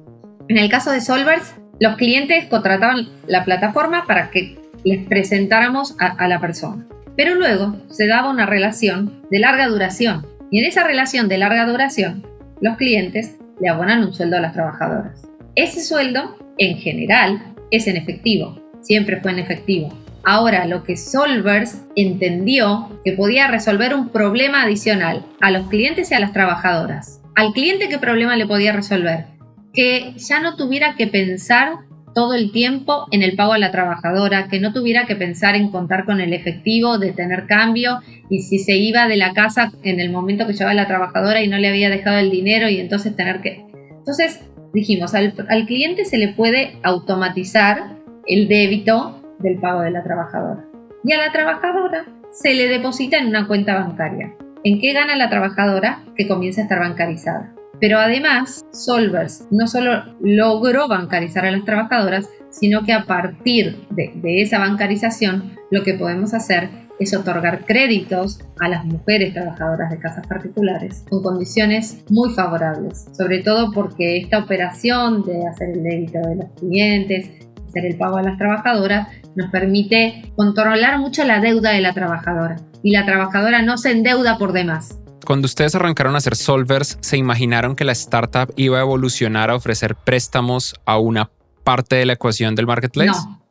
En 0.49 0.57
el 0.57 0.71
caso 0.71 0.89
de 0.89 1.01
Solvers, 1.01 1.53
los 1.79 1.97
clientes 1.97 2.45
contrataban 2.45 3.09
la 3.27 3.45
plataforma 3.45 4.05
para 4.07 4.31
que 4.31 4.62
les 4.83 5.05
presentáramos 5.07 5.95
a, 5.99 6.27
la 6.27 6.39
persona. 6.39 6.85
Pero 7.15 7.35
luego 7.35 7.75
se 7.89 8.07
daba 8.07 8.29
una 8.29 8.45
relación 8.45 9.21
de 9.29 9.39
larga 9.39 9.67
duración. 9.67 10.25
Y 10.51 10.59
en 10.59 10.65
esa 10.65 10.83
relación 10.83 11.27
de 11.27 11.37
larga 11.37 11.65
duración, 11.65 12.25
los 12.61 12.77
clientes 12.77 13.37
le 13.59 13.69
abonan 13.69 14.03
un 14.03 14.13
sueldo 14.13 14.37
a 14.37 14.41
las 14.41 14.53
trabajadoras. 14.53 15.21
Ese 15.55 15.81
sueldo, 15.81 16.37
en 16.57 16.77
general, 16.77 17.53
es 17.71 17.87
en 17.87 17.97
efectivo. 17.97 18.59
Siempre 18.81 19.21
fue 19.21 19.31
en 19.31 19.39
efectivo. 19.39 19.89
Ahora, 20.25 20.65
lo 20.65 20.83
que 20.83 20.95
Solvers 20.95 21.81
entendió 21.95 22.99
que 23.03 23.13
podía 23.13 23.47
resolver 23.47 23.93
un 23.93 24.09
problema 24.09 24.63
adicional 24.63 25.25
a 25.41 25.51
los 25.51 25.67
clientes 25.67 26.11
y 26.11 26.13
a 26.13 26.19
las 26.19 26.33
trabajadoras. 26.33 27.21
Al 27.35 27.51
cliente, 27.53 27.89
¿qué 27.89 27.97
problema 27.97 28.35
le 28.35 28.47
podía 28.47 28.71
resolver? 28.71 29.33
que 29.73 30.13
ya 30.17 30.39
no 30.39 30.55
tuviera 30.55 30.95
que 30.95 31.07
pensar 31.07 31.79
todo 32.13 32.33
el 32.33 32.51
tiempo 32.51 33.07
en 33.11 33.23
el 33.23 33.35
pago 33.35 33.53
a 33.53 33.57
la 33.57 33.71
trabajadora, 33.71 34.47
que 34.47 34.59
no 34.59 34.73
tuviera 34.73 35.05
que 35.05 35.15
pensar 35.15 35.55
en 35.55 35.69
contar 35.69 36.05
con 36.05 36.21
el 36.21 36.33
efectivo, 36.33 36.97
de 36.97 37.11
tener 37.11 37.45
cambio 37.47 37.99
y 38.29 38.41
si 38.41 38.59
se 38.59 38.75
iba 38.75 39.07
de 39.07 39.17
la 39.17 39.33
casa 39.33 39.71
en 39.83 39.99
el 39.99 40.11
momento 40.11 40.47
que 40.47 40.53
llevaba 40.53 40.73
la 40.73 40.87
trabajadora 40.87 41.41
y 41.41 41.47
no 41.47 41.57
le 41.57 41.67
había 41.67 41.89
dejado 41.89 42.19
el 42.19 42.29
dinero 42.29 42.69
y 42.69 42.79
entonces 42.79 43.15
tener 43.15 43.41
que... 43.41 43.65
Entonces 43.97 44.41
dijimos, 44.73 45.13
al, 45.13 45.33
al 45.49 45.65
cliente 45.65 46.05
se 46.05 46.17
le 46.17 46.29
puede 46.29 46.77
automatizar 46.83 47.97
el 48.27 48.47
débito 48.47 49.21
del 49.39 49.59
pago 49.59 49.81
de 49.81 49.91
la 49.91 50.03
trabajadora. 50.03 50.65
Y 51.03 51.11
a 51.13 51.17
la 51.17 51.31
trabajadora 51.31 52.05
se 52.31 52.53
le 52.53 52.67
deposita 52.67 53.17
en 53.17 53.27
una 53.27 53.47
cuenta 53.47 53.75
bancaria. 53.75 54.33
¿En 54.63 54.79
qué 54.79 54.93
gana 54.93 55.15
la 55.15 55.29
trabajadora? 55.29 56.03
Que 56.15 56.27
comienza 56.27 56.61
a 56.61 56.63
estar 56.63 56.79
bancarizada. 56.79 57.53
Pero 57.83 57.99
además, 57.99 58.65
Solvers 58.71 59.45
no 59.51 59.67
solo 59.67 60.05
logró 60.21 60.87
bancarizar 60.87 61.45
a 61.45 61.51
las 61.51 61.65
trabajadoras, 61.65 62.29
sino 62.49 62.85
que 62.85 62.93
a 62.93 63.03
partir 63.03 63.85
de, 63.89 64.13
de 64.15 64.41
esa 64.41 64.57
bancarización 64.59 65.51
lo 65.69 65.83
que 65.83 65.95
podemos 65.95 66.33
hacer 66.33 66.69
es 66.97 67.13
otorgar 67.13 67.65
créditos 67.65 68.39
a 68.61 68.69
las 68.69 68.85
mujeres 68.85 69.33
trabajadoras 69.33 69.89
de 69.89 69.99
casas 69.99 70.25
particulares 70.27 71.03
con 71.09 71.21
condiciones 71.21 72.05
muy 72.09 72.33
favorables, 72.33 73.05
sobre 73.11 73.39
todo 73.39 73.73
porque 73.73 74.15
esta 74.15 74.39
operación 74.39 75.23
de 75.23 75.45
hacer 75.45 75.71
el 75.71 75.83
débito 75.83 76.19
de 76.19 76.35
los 76.37 76.51
clientes, 76.57 77.31
hacer 77.67 77.85
el 77.85 77.97
pago 77.97 78.15
a 78.15 78.23
las 78.23 78.37
trabajadoras, 78.37 79.09
nos 79.35 79.51
permite 79.51 80.31
controlar 80.37 80.99
mucho 80.99 81.25
la 81.25 81.41
deuda 81.41 81.71
de 81.71 81.81
la 81.81 81.91
trabajadora 81.91 82.55
y 82.81 82.91
la 82.91 83.05
trabajadora 83.05 83.61
no 83.61 83.77
se 83.77 83.91
endeuda 83.91 84.37
por 84.37 84.53
demás. 84.53 85.03
Cuando 85.25 85.45
ustedes 85.45 85.75
arrancaron 85.75 86.15
a 86.15 86.17
hacer 86.17 86.35
solvers, 86.35 86.97
¿se 87.01 87.17
imaginaron 87.17 87.75
que 87.75 87.85
la 87.85 87.93
startup 87.93 88.53
iba 88.57 88.77
a 88.77 88.81
evolucionar 88.81 89.49
a 89.49 89.55
ofrecer 89.55 89.95
préstamos 89.95 90.75
a 90.85 90.97
una 90.97 91.31
parte 91.63 91.95
de 91.95 92.05
la 92.05 92.13
ecuación 92.13 92.55
del 92.55 92.67
marketplace? 92.67 93.09
No, 93.09 93.41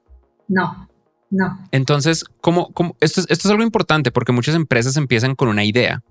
no, 0.48 0.88
no. 1.30 1.68
Entonces, 1.70 2.24
¿cómo, 2.40 2.72
cómo? 2.72 2.96
Esto, 3.00 3.20
es, 3.20 3.26
esto 3.30 3.48
es 3.48 3.50
algo 3.50 3.62
importante 3.62 4.10
porque 4.10 4.32
muchas 4.32 4.54
empresas 4.54 4.96
empiezan 4.96 5.34
con 5.34 5.48
una 5.48 5.64
idea 5.64 6.02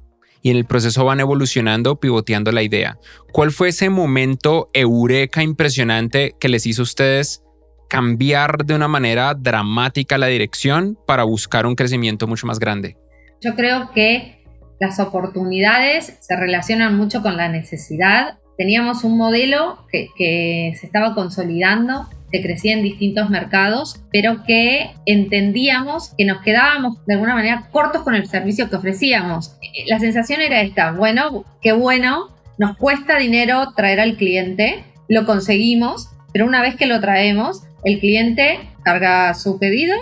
y 0.42 0.50
en 0.50 0.58
el 0.58 0.66
proceso 0.66 1.06
van 1.06 1.20
evolucionando, 1.20 2.00
pivoteando 2.00 2.52
la 2.52 2.64
idea. 2.64 2.98
¿Cuál 3.32 3.52
fue 3.52 3.70
ese 3.70 3.90
momento 3.90 4.68
eureka 4.74 5.44
impresionante 5.44 6.36
que 6.40 6.50
les 6.50 6.66
hizo 6.66 6.82
a 6.82 6.84
ustedes 6.84 7.44
cambiar 7.88 8.66
de 8.66 8.74
una 8.74 8.88
manera 8.88 9.36
dramática 9.36 10.18
la 10.18 10.28
dirección 10.28 10.98
para 11.06 11.24
buscar 11.24 11.66
un 11.66 11.76
crecimiento 11.76 12.26
mucho 12.26 12.48
más 12.48 12.58
grande? 12.58 12.98
Yo 13.42 13.56
creo 13.56 13.92
que 13.94 14.41
las 14.82 15.00
oportunidades 15.00 16.18
se 16.20 16.36
relacionan 16.36 16.98
mucho 16.98 17.22
con 17.22 17.38
la 17.38 17.48
necesidad. 17.48 18.40
Teníamos 18.58 19.04
un 19.04 19.16
modelo 19.16 19.86
que, 19.92 20.74
se 20.76 20.86
estaba 20.86 21.14
consolidando 21.14 22.10
que 22.32 22.42
crecía 22.42 22.74
en 22.74 22.82
distintos 22.82 23.30
mercados, 23.30 24.02
pero 24.12 24.44
que 24.44 24.90
entendíamos 25.06 26.16
que 26.18 26.26
nos 26.26 26.42
quedábamos 26.42 27.06
de 27.06 27.14
alguna 27.14 27.36
manera 27.36 27.68
cortos 27.72 28.02
con 28.02 28.16
el 28.16 28.26
servicio 28.26 28.70
que 28.70 28.78
ofrecíamos. 28.78 29.56
La 29.86 30.00
sensación 30.00 30.42
era 30.42 30.62
esta, 30.62 30.94
bueno, 30.94 31.46
qué 31.62 31.74
bueno, 31.74 32.30
nos 32.58 32.76
cuesta 32.78 33.18
dinero 33.18 33.74
traer 33.76 34.00
al 34.00 34.16
cliente, 34.16 34.84
lo 35.10 35.26
conseguimos, 35.26 36.10
pero 36.34 36.48
una 36.48 36.62
vez 36.62 36.76
que 36.76 36.88
lo 36.88 37.00
traemos, 37.02 37.64
el 37.84 38.00
cliente 38.00 38.60
carga 38.84 39.34
su 39.36 39.60
pedido, 39.60 39.96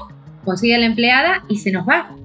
consigue 0.46 0.76
a 0.76 0.80
la 0.80 0.86
empleada 0.86 1.44
y 1.50 1.58
se 1.58 1.72
nos 1.72 1.86
va. 1.88 2.16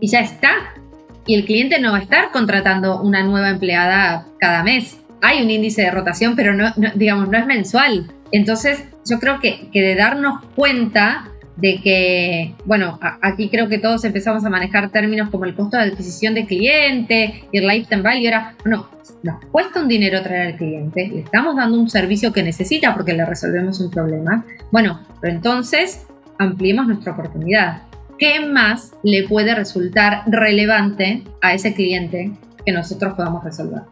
Y 0.00 0.08
ya 0.08 0.20
está. 0.20 0.81
Y 1.26 1.34
el 1.34 1.44
cliente 1.44 1.80
no 1.80 1.92
va 1.92 1.98
a 1.98 2.02
estar 2.02 2.30
contratando 2.32 3.00
una 3.00 3.22
nueva 3.22 3.50
empleada 3.50 4.26
cada 4.38 4.62
mes. 4.62 4.98
Hay 5.20 5.42
un 5.42 5.50
índice 5.50 5.82
de 5.82 5.90
rotación, 5.90 6.34
pero 6.34 6.52
no, 6.52 6.72
digamos, 6.94 7.28
no 7.28 7.38
es 7.38 7.46
mensual. 7.46 8.12
Entonces, 8.32 8.84
yo 9.08 9.18
creo 9.20 9.38
que, 9.40 9.68
que 9.72 9.82
de 9.82 9.94
darnos 9.94 10.44
cuenta 10.54 11.28
de 11.56 11.80
que, 11.82 12.54
bueno, 12.64 12.98
aquí 13.20 13.48
creo 13.48 13.68
que 13.68 13.78
todos 13.78 14.04
empezamos 14.04 14.44
a 14.44 14.50
manejar 14.50 14.90
términos 14.90 15.30
como 15.30 15.44
el 15.44 15.54
costo 15.54 15.76
de 15.76 15.84
adquisición 15.84 16.34
de 16.34 16.46
cliente 16.46 17.44
y 17.52 17.58
el 17.58 17.66
lifetime 17.66 18.02
value. 18.02 18.26
Era, 18.26 18.56
bueno, 18.64 18.88
nos 19.22 19.44
cuesta 19.46 19.80
un 19.80 19.88
dinero 19.88 20.22
traer 20.22 20.48
al 20.48 20.56
cliente, 20.56 21.08
le 21.08 21.20
estamos 21.20 21.56
dando 21.56 21.78
un 21.78 21.88
servicio 21.88 22.32
que 22.32 22.42
necesita 22.42 22.94
porque 22.94 23.12
le 23.12 23.24
resolvemos 23.24 23.80
un 23.80 23.90
problema. 23.90 24.44
Bueno, 24.70 25.00
pero 25.20 25.34
entonces 25.34 26.06
ampliemos 26.38 26.86
nuestra 26.86 27.12
oportunidad. 27.12 27.82
¿Qué 28.22 28.38
más 28.38 28.92
le 29.02 29.26
puede 29.26 29.52
resultar 29.52 30.22
relevante 30.28 31.24
a 31.40 31.54
ese 31.54 31.74
cliente 31.74 32.30
que 32.64 32.70
nosotros 32.70 33.14
podamos 33.14 33.42
resolver? 33.42 33.82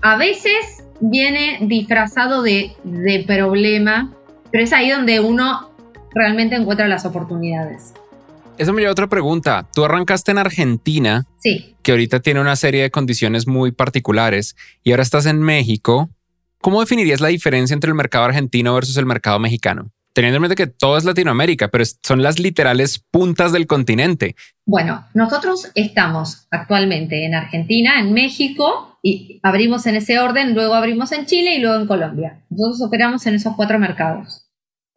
A 0.00 0.16
veces 0.16 0.84
viene 1.00 1.58
disfrazado 1.62 2.42
de, 2.44 2.76
de 2.84 3.24
problema 3.26 4.12
pero 4.52 4.62
es 4.62 4.72
ahí 4.72 4.90
donde 4.90 5.18
uno 5.18 5.72
realmente 6.14 6.54
encuentra 6.54 6.86
las 6.86 7.04
oportunidades. 7.04 7.94
Eso 8.58 8.72
me 8.72 8.80
lleva 8.80 8.90
a 8.90 8.92
otra 8.92 9.08
pregunta. 9.08 9.68
Tú 9.74 9.84
arrancaste 9.84 10.30
en 10.30 10.38
Argentina, 10.38 11.26
sí. 11.38 11.74
que 11.82 11.90
ahorita 11.90 12.20
tiene 12.20 12.40
una 12.40 12.54
serie 12.54 12.82
de 12.82 12.92
condiciones 12.92 13.48
muy 13.48 13.72
particulares, 13.72 14.54
y 14.84 14.92
ahora 14.92 15.02
estás 15.02 15.26
en 15.26 15.40
México. 15.40 16.10
¿Cómo 16.60 16.78
definirías 16.78 17.20
la 17.20 17.28
diferencia 17.28 17.74
entre 17.74 17.88
el 17.88 17.96
mercado 17.96 18.24
argentino 18.24 18.72
versus 18.72 18.96
el 18.98 19.06
mercado 19.06 19.40
mexicano? 19.40 19.90
Teniendo 20.18 20.38
en 20.38 20.42
mente 20.42 20.56
que 20.56 20.66
todo 20.66 20.98
es 20.98 21.04
Latinoamérica, 21.04 21.68
pero 21.68 21.84
son 22.02 22.24
las 22.24 22.40
literales 22.40 22.98
puntas 22.98 23.52
del 23.52 23.68
continente. 23.68 24.34
Bueno, 24.66 25.06
nosotros 25.14 25.70
estamos 25.76 26.48
actualmente 26.50 27.24
en 27.24 27.36
Argentina, 27.36 28.00
en 28.00 28.12
México, 28.12 28.98
y 29.00 29.38
abrimos 29.44 29.86
en 29.86 29.94
ese 29.94 30.18
orden, 30.18 30.54
luego 30.54 30.74
abrimos 30.74 31.12
en 31.12 31.26
Chile 31.26 31.54
y 31.54 31.60
luego 31.60 31.80
en 31.80 31.86
Colombia. 31.86 32.40
Nosotros 32.50 32.82
operamos 32.82 33.24
en 33.28 33.36
esos 33.36 33.54
cuatro 33.54 33.78
mercados. 33.78 34.48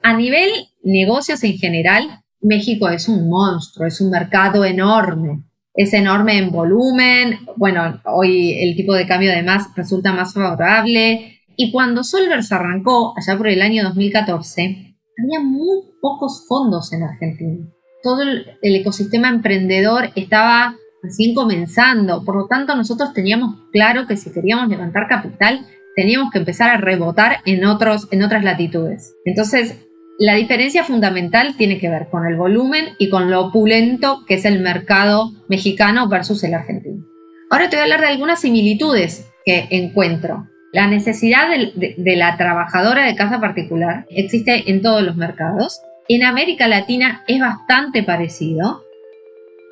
A 0.01 0.13
nivel 0.17 0.49
negocios 0.83 1.43
en 1.43 1.55
general, 1.59 2.23
México 2.41 2.89
es 2.89 3.07
un 3.07 3.29
monstruo, 3.29 3.85
es 3.85 4.01
un 4.01 4.09
mercado 4.09 4.65
enorme. 4.65 5.43
Es 5.75 5.93
enorme 5.93 6.39
en 6.39 6.49
volumen. 6.49 7.41
Bueno, 7.57 8.01
hoy 8.05 8.53
el 8.59 8.75
tipo 8.75 8.95
de 8.95 9.05
cambio 9.05 9.31
además 9.31 9.67
resulta 9.75 10.13
más 10.13 10.33
favorable. 10.33 11.43
Y 11.55 11.71
cuando 11.71 12.03
Solvers 12.03 12.51
arrancó, 12.51 13.13
allá 13.15 13.37
por 13.37 13.49
el 13.49 13.61
año 13.61 13.83
2014, 13.83 14.90
había 15.21 15.39
muy 15.39 15.79
pocos 16.01 16.45
fondos 16.47 16.91
en 16.93 17.03
Argentina. 17.03 17.65
Todo 18.03 18.23
el, 18.23 18.45
ecosistema 18.61 19.29
emprendedor 19.29 20.09
estaba 20.15 20.75
recién 21.03 21.35
comenzando. 21.35 22.23
Por 22.25 22.35
lo 22.35 22.47
tanto, 22.47 22.75
nosotros 22.75 23.13
teníamos 23.13 23.55
claro 23.71 24.07
que 24.07 24.17
si 24.17 24.31
queríamos 24.31 24.69
levantar 24.69 25.07
capital, 25.07 25.65
teníamos 25.95 26.31
que 26.31 26.39
empezar 26.39 26.71
a 26.71 26.77
rebotar 26.77 27.37
en, 27.45 27.65
otros, 27.65 28.07
en 28.11 28.23
otras 28.23 28.43
latitudes. 28.43 29.15
Entonces, 29.25 29.85
la 30.17 30.35
diferencia 30.35 30.83
fundamental 30.83 31.55
tiene 31.57 31.79
que 31.79 31.89
ver 31.89 32.09
con 32.09 32.25
el 32.25 32.37
volumen 32.37 32.89
y 32.99 33.09
con 33.09 33.29
lo 33.31 33.47
opulento 33.47 34.23
que 34.27 34.35
es 34.35 34.45
el 34.45 34.59
mercado 34.59 35.31
mexicano 35.47 36.07
versus 36.07 36.43
el 36.43 36.53
argentino. 36.53 37.05
Ahora 37.49 37.69
te 37.69 37.75
voy 37.75 37.81
a 37.81 37.83
hablar 37.83 38.01
de 38.01 38.07
algunas 38.07 38.39
similitudes 38.39 39.29
que 39.45 39.67
encuentro. 39.71 40.47
La 40.73 40.87
necesidad 40.87 41.49
de, 41.49 41.95
de, 41.97 42.15
la 42.15 42.37
trabajadora 42.37 43.05
de 43.05 43.15
casa 43.15 43.41
particular 43.41 44.05
existe 44.09 44.69
en 44.71 44.81
todos 44.81 45.03
los 45.03 45.17
mercados. 45.17 45.81
En 46.07 46.23
América 46.23 46.67
Latina 46.67 47.23
es 47.27 47.39
bastante 47.41 48.03
parecido. 48.03 48.83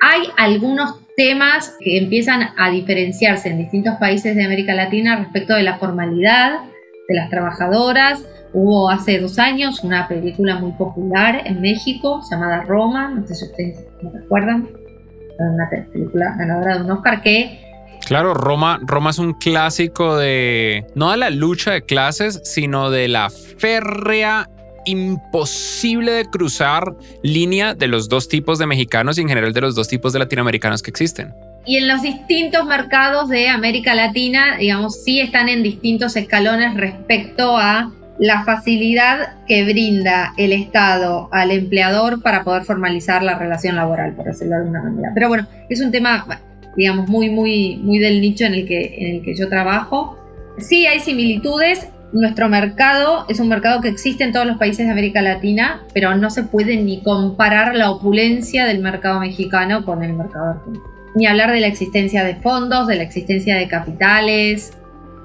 Hay 0.02 0.22
algunos 0.36 1.00
temas 1.16 1.76
que 1.80 1.98
empiezan 1.98 2.48
a 2.56 2.70
diferenciarse 2.70 3.48
en 3.48 3.58
distintos 3.58 3.96
países 3.96 4.36
de 4.36 4.44
América 4.44 4.74
Latina 4.74 5.16
respecto 5.16 5.54
de 5.54 5.62
la 5.62 5.78
formalidad 5.78 6.60
de 7.08 7.14
las 7.14 7.30
trabajadoras. 7.30 8.22
Hubo 8.52 8.90
hace 8.90 9.20
dos 9.20 9.38
años 9.38 9.82
una 9.84 10.08
película 10.08 10.58
muy 10.58 10.72
popular 10.72 11.42
en 11.44 11.60
México 11.60 12.20
llamada 12.30 12.62
Roma, 12.62 13.10
no 13.10 13.26
sé 13.26 13.34
si 13.34 13.44
ustedes 13.44 13.86
me 14.02 14.10
recuerdan, 14.10 14.68
una 15.38 15.70
película 15.70 16.34
ganadora 16.36 16.76
de 16.76 16.84
un 16.84 16.90
Oscar 16.90 17.22
que 17.22 17.69
Claro, 18.10 18.34
Roma, 18.34 18.80
Roma 18.82 19.10
es 19.10 19.20
un 19.20 19.34
clásico 19.34 20.16
de 20.16 20.84
no 20.96 21.12
de 21.12 21.16
la 21.16 21.30
lucha 21.30 21.70
de 21.70 21.82
clases, 21.82 22.40
sino 22.42 22.90
de 22.90 23.06
la 23.06 23.30
férrea 23.30 24.50
imposible 24.84 26.10
de 26.10 26.24
cruzar 26.24 26.92
línea 27.22 27.74
de 27.74 27.86
los 27.86 28.08
dos 28.08 28.28
tipos 28.28 28.58
de 28.58 28.66
mexicanos 28.66 29.16
y 29.16 29.20
en 29.20 29.28
general 29.28 29.52
de 29.52 29.60
los 29.60 29.76
dos 29.76 29.86
tipos 29.86 30.12
de 30.12 30.18
latinoamericanos 30.18 30.82
que 30.82 30.90
existen. 30.90 31.32
Y 31.64 31.76
en 31.76 31.86
los 31.86 32.02
distintos 32.02 32.66
mercados 32.66 33.28
de 33.28 33.46
América 33.48 33.94
Latina, 33.94 34.56
digamos, 34.58 35.04
sí 35.04 35.20
están 35.20 35.48
en 35.48 35.62
distintos 35.62 36.16
escalones 36.16 36.74
respecto 36.74 37.58
a 37.58 37.92
la 38.18 38.42
facilidad 38.42 39.36
que 39.46 39.62
brinda 39.62 40.34
el 40.36 40.52
Estado 40.52 41.28
al 41.30 41.52
empleador 41.52 42.22
para 42.22 42.42
poder 42.42 42.64
formalizar 42.64 43.22
la 43.22 43.38
relación 43.38 43.76
laboral, 43.76 44.14
por 44.16 44.24
decirlo 44.24 44.56
de 44.56 44.62
alguna 44.62 44.82
manera. 44.82 45.12
Pero 45.14 45.28
bueno, 45.28 45.46
es 45.68 45.80
un 45.80 45.92
tema, 45.92 46.26
digamos, 46.76 47.08
muy, 47.08 47.30
muy, 47.30 47.76
muy 47.82 47.98
del 47.98 48.20
nicho 48.20 48.44
en 48.44 48.54
el 48.54 48.66
que, 48.66 48.96
en 48.98 49.16
el 49.16 49.22
que 49.22 49.34
yo 49.34 49.48
trabajo. 49.48 50.16
Sí 50.58 50.86
hay 50.86 51.00
similitudes, 51.00 51.88
nuestro 52.12 52.48
mercado 52.48 53.24
es 53.28 53.38
un 53.38 53.48
mercado 53.48 53.80
que 53.80 53.88
existe 53.88 54.24
en 54.24 54.32
todos 54.32 54.46
los 54.46 54.56
países 54.56 54.86
de 54.86 54.92
América 54.92 55.22
Latina, 55.22 55.82
pero 55.94 56.16
no 56.16 56.30
se 56.30 56.42
puede 56.42 56.76
ni 56.76 57.02
comparar 57.02 57.76
la 57.76 57.90
opulencia 57.90 58.66
del 58.66 58.80
mercado 58.80 59.20
mexicano 59.20 59.84
con 59.84 60.02
el 60.02 60.14
mercado 60.14 60.50
argentino. 60.50 60.84
Ni 61.14 61.26
hablar 61.26 61.52
de 61.52 61.60
la 61.60 61.66
existencia 61.68 62.24
de 62.24 62.36
fondos, 62.36 62.86
de 62.88 62.96
la 62.96 63.02
existencia 63.02 63.56
de 63.56 63.68
capitales. 63.68 64.72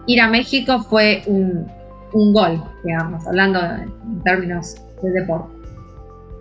Ir 0.07 0.21
a 0.21 0.27
México 0.27 0.83
fue 0.83 1.23
un, 1.25 1.67
un 2.13 2.33
gol, 2.33 2.63
digamos, 2.83 3.25
hablando 3.27 3.59
en 3.59 4.21
términos 4.23 4.75
de 5.01 5.11
deporte. 5.11 5.54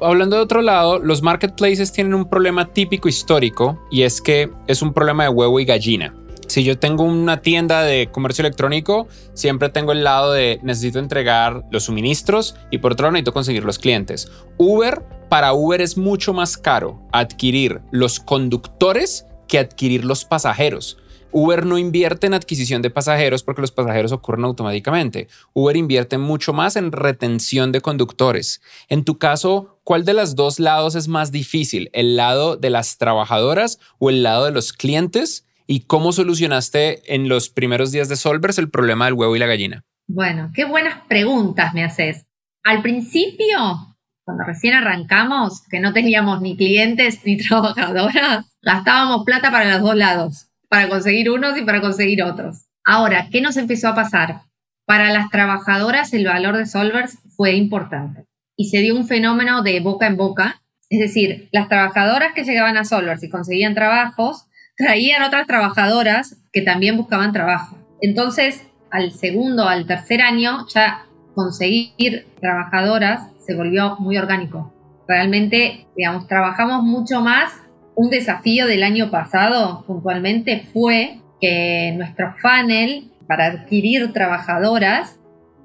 Hablando 0.00 0.36
de 0.36 0.42
otro 0.42 0.60
lado, 0.60 0.98
los 0.98 1.22
marketplaces 1.22 1.92
tienen 1.92 2.14
un 2.14 2.28
problema 2.28 2.72
típico 2.72 3.08
histórico 3.08 3.80
y 3.90 4.02
es 4.02 4.20
que 4.20 4.50
es 4.66 4.82
un 4.82 4.92
problema 4.92 5.24
de 5.24 5.28
huevo 5.30 5.60
y 5.60 5.64
gallina. 5.64 6.14
Si 6.46 6.62
yo 6.62 6.78
tengo 6.78 7.04
una 7.04 7.40
tienda 7.40 7.82
de 7.82 8.10
comercio 8.10 8.42
electrónico, 8.42 9.08
siempre 9.32 9.70
tengo 9.70 9.92
el 9.92 10.04
lado 10.04 10.32
de 10.32 10.60
necesito 10.62 10.98
entregar 10.98 11.64
los 11.70 11.84
suministros 11.84 12.54
y 12.70 12.78
por 12.78 12.92
otro 12.92 13.04
lado 13.04 13.12
necesito 13.12 13.32
conseguir 13.32 13.64
los 13.64 13.78
clientes. 13.78 14.30
Uber 14.58 15.02
para 15.30 15.54
Uber 15.54 15.80
es 15.80 15.96
mucho 15.96 16.34
más 16.34 16.56
caro 16.56 17.00
adquirir 17.12 17.80
los 17.90 18.20
conductores 18.20 19.26
que 19.48 19.58
adquirir 19.58 20.04
los 20.04 20.24
pasajeros. 20.24 20.98
Uber 21.36 21.66
no 21.66 21.78
invierte 21.78 22.28
en 22.28 22.34
adquisición 22.34 22.80
de 22.80 22.90
pasajeros 22.90 23.42
porque 23.42 23.60
los 23.60 23.72
pasajeros 23.72 24.12
ocurren 24.12 24.44
automáticamente. 24.44 25.26
Uber 25.52 25.76
invierte 25.76 26.16
mucho 26.16 26.52
más 26.52 26.76
en 26.76 26.92
retención 26.92 27.72
de 27.72 27.80
conductores. 27.80 28.62
En 28.88 29.02
tu 29.02 29.18
caso, 29.18 29.80
¿cuál 29.82 30.04
de 30.04 30.14
los 30.14 30.36
dos 30.36 30.60
lados 30.60 30.94
es 30.94 31.08
más 31.08 31.32
difícil? 31.32 31.90
¿El 31.92 32.16
lado 32.16 32.56
de 32.56 32.70
las 32.70 32.98
trabajadoras 32.98 33.80
o 33.98 34.10
el 34.10 34.22
lado 34.22 34.44
de 34.44 34.52
los 34.52 34.72
clientes? 34.72 35.44
¿Y 35.66 35.80
cómo 35.86 36.12
solucionaste 36.12 37.12
en 37.12 37.28
los 37.28 37.50
primeros 37.50 37.90
días 37.90 38.08
de 38.08 38.14
Solvers 38.14 38.58
el 38.58 38.70
problema 38.70 39.06
del 39.06 39.14
huevo 39.14 39.34
y 39.34 39.40
la 39.40 39.46
gallina? 39.46 39.82
Bueno, 40.06 40.52
qué 40.54 40.64
buenas 40.64 41.00
preguntas 41.08 41.74
me 41.74 41.82
haces. 41.82 42.26
Al 42.62 42.80
principio, 42.80 43.96
cuando 44.22 44.44
recién 44.44 44.74
arrancamos, 44.74 45.62
que 45.68 45.80
no 45.80 45.92
teníamos 45.92 46.40
ni 46.40 46.56
clientes 46.56 47.22
ni 47.24 47.36
trabajadoras, 47.44 48.56
gastábamos 48.62 49.24
plata 49.24 49.50
para 49.50 49.72
los 49.72 49.82
dos 49.82 49.96
lados 49.96 50.53
para 50.74 50.88
conseguir 50.88 51.30
unos 51.30 51.56
y 51.56 51.62
para 51.62 51.80
conseguir 51.80 52.24
otros. 52.24 52.66
Ahora, 52.84 53.28
¿qué 53.30 53.40
nos 53.40 53.56
empezó 53.56 53.86
a 53.86 53.94
pasar? 53.94 54.40
Para 54.84 55.12
las 55.12 55.30
trabajadoras 55.30 56.12
el 56.12 56.26
valor 56.26 56.56
de 56.56 56.66
Solvers 56.66 57.16
fue 57.36 57.52
importante 57.52 58.24
y 58.56 58.70
se 58.70 58.78
dio 58.78 58.96
un 58.96 59.06
fenómeno 59.06 59.62
de 59.62 59.78
boca 59.78 60.08
en 60.08 60.16
boca, 60.16 60.62
es 60.90 60.98
decir, 60.98 61.48
las 61.52 61.68
trabajadoras 61.68 62.32
que 62.34 62.42
llegaban 62.42 62.76
a 62.76 62.84
Solvers 62.84 63.22
y 63.22 63.30
conseguían 63.30 63.76
trabajos, 63.76 64.46
traían 64.76 65.22
otras 65.22 65.46
trabajadoras 65.46 66.42
que 66.52 66.62
también 66.62 66.96
buscaban 66.96 67.32
trabajo. 67.32 67.78
Entonces, 68.02 68.66
al 68.90 69.12
segundo, 69.12 69.68
al 69.68 69.86
tercer 69.86 70.22
año, 70.22 70.66
ya 70.74 71.06
conseguir 71.36 72.26
trabajadoras 72.40 73.28
se 73.46 73.54
volvió 73.54 73.94
muy 74.00 74.18
orgánico. 74.18 74.74
Realmente, 75.06 75.86
digamos, 75.96 76.26
trabajamos 76.26 76.82
mucho 76.82 77.20
más 77.20 77.52
un 77.96 78.10
desafío 78.10 78.66
del 78.66 78.82
año 78.82 79.10
pasado 79.10 79.84
puntualmente 79.86 80.66
fue 80.72 81.18
que 81.40 81.92
nuestro 81.96 82.34
funnel 82.40 83.10
para 83.26 83.46
adquirir 83.46 84.12
trabajadoras 84.12 85.18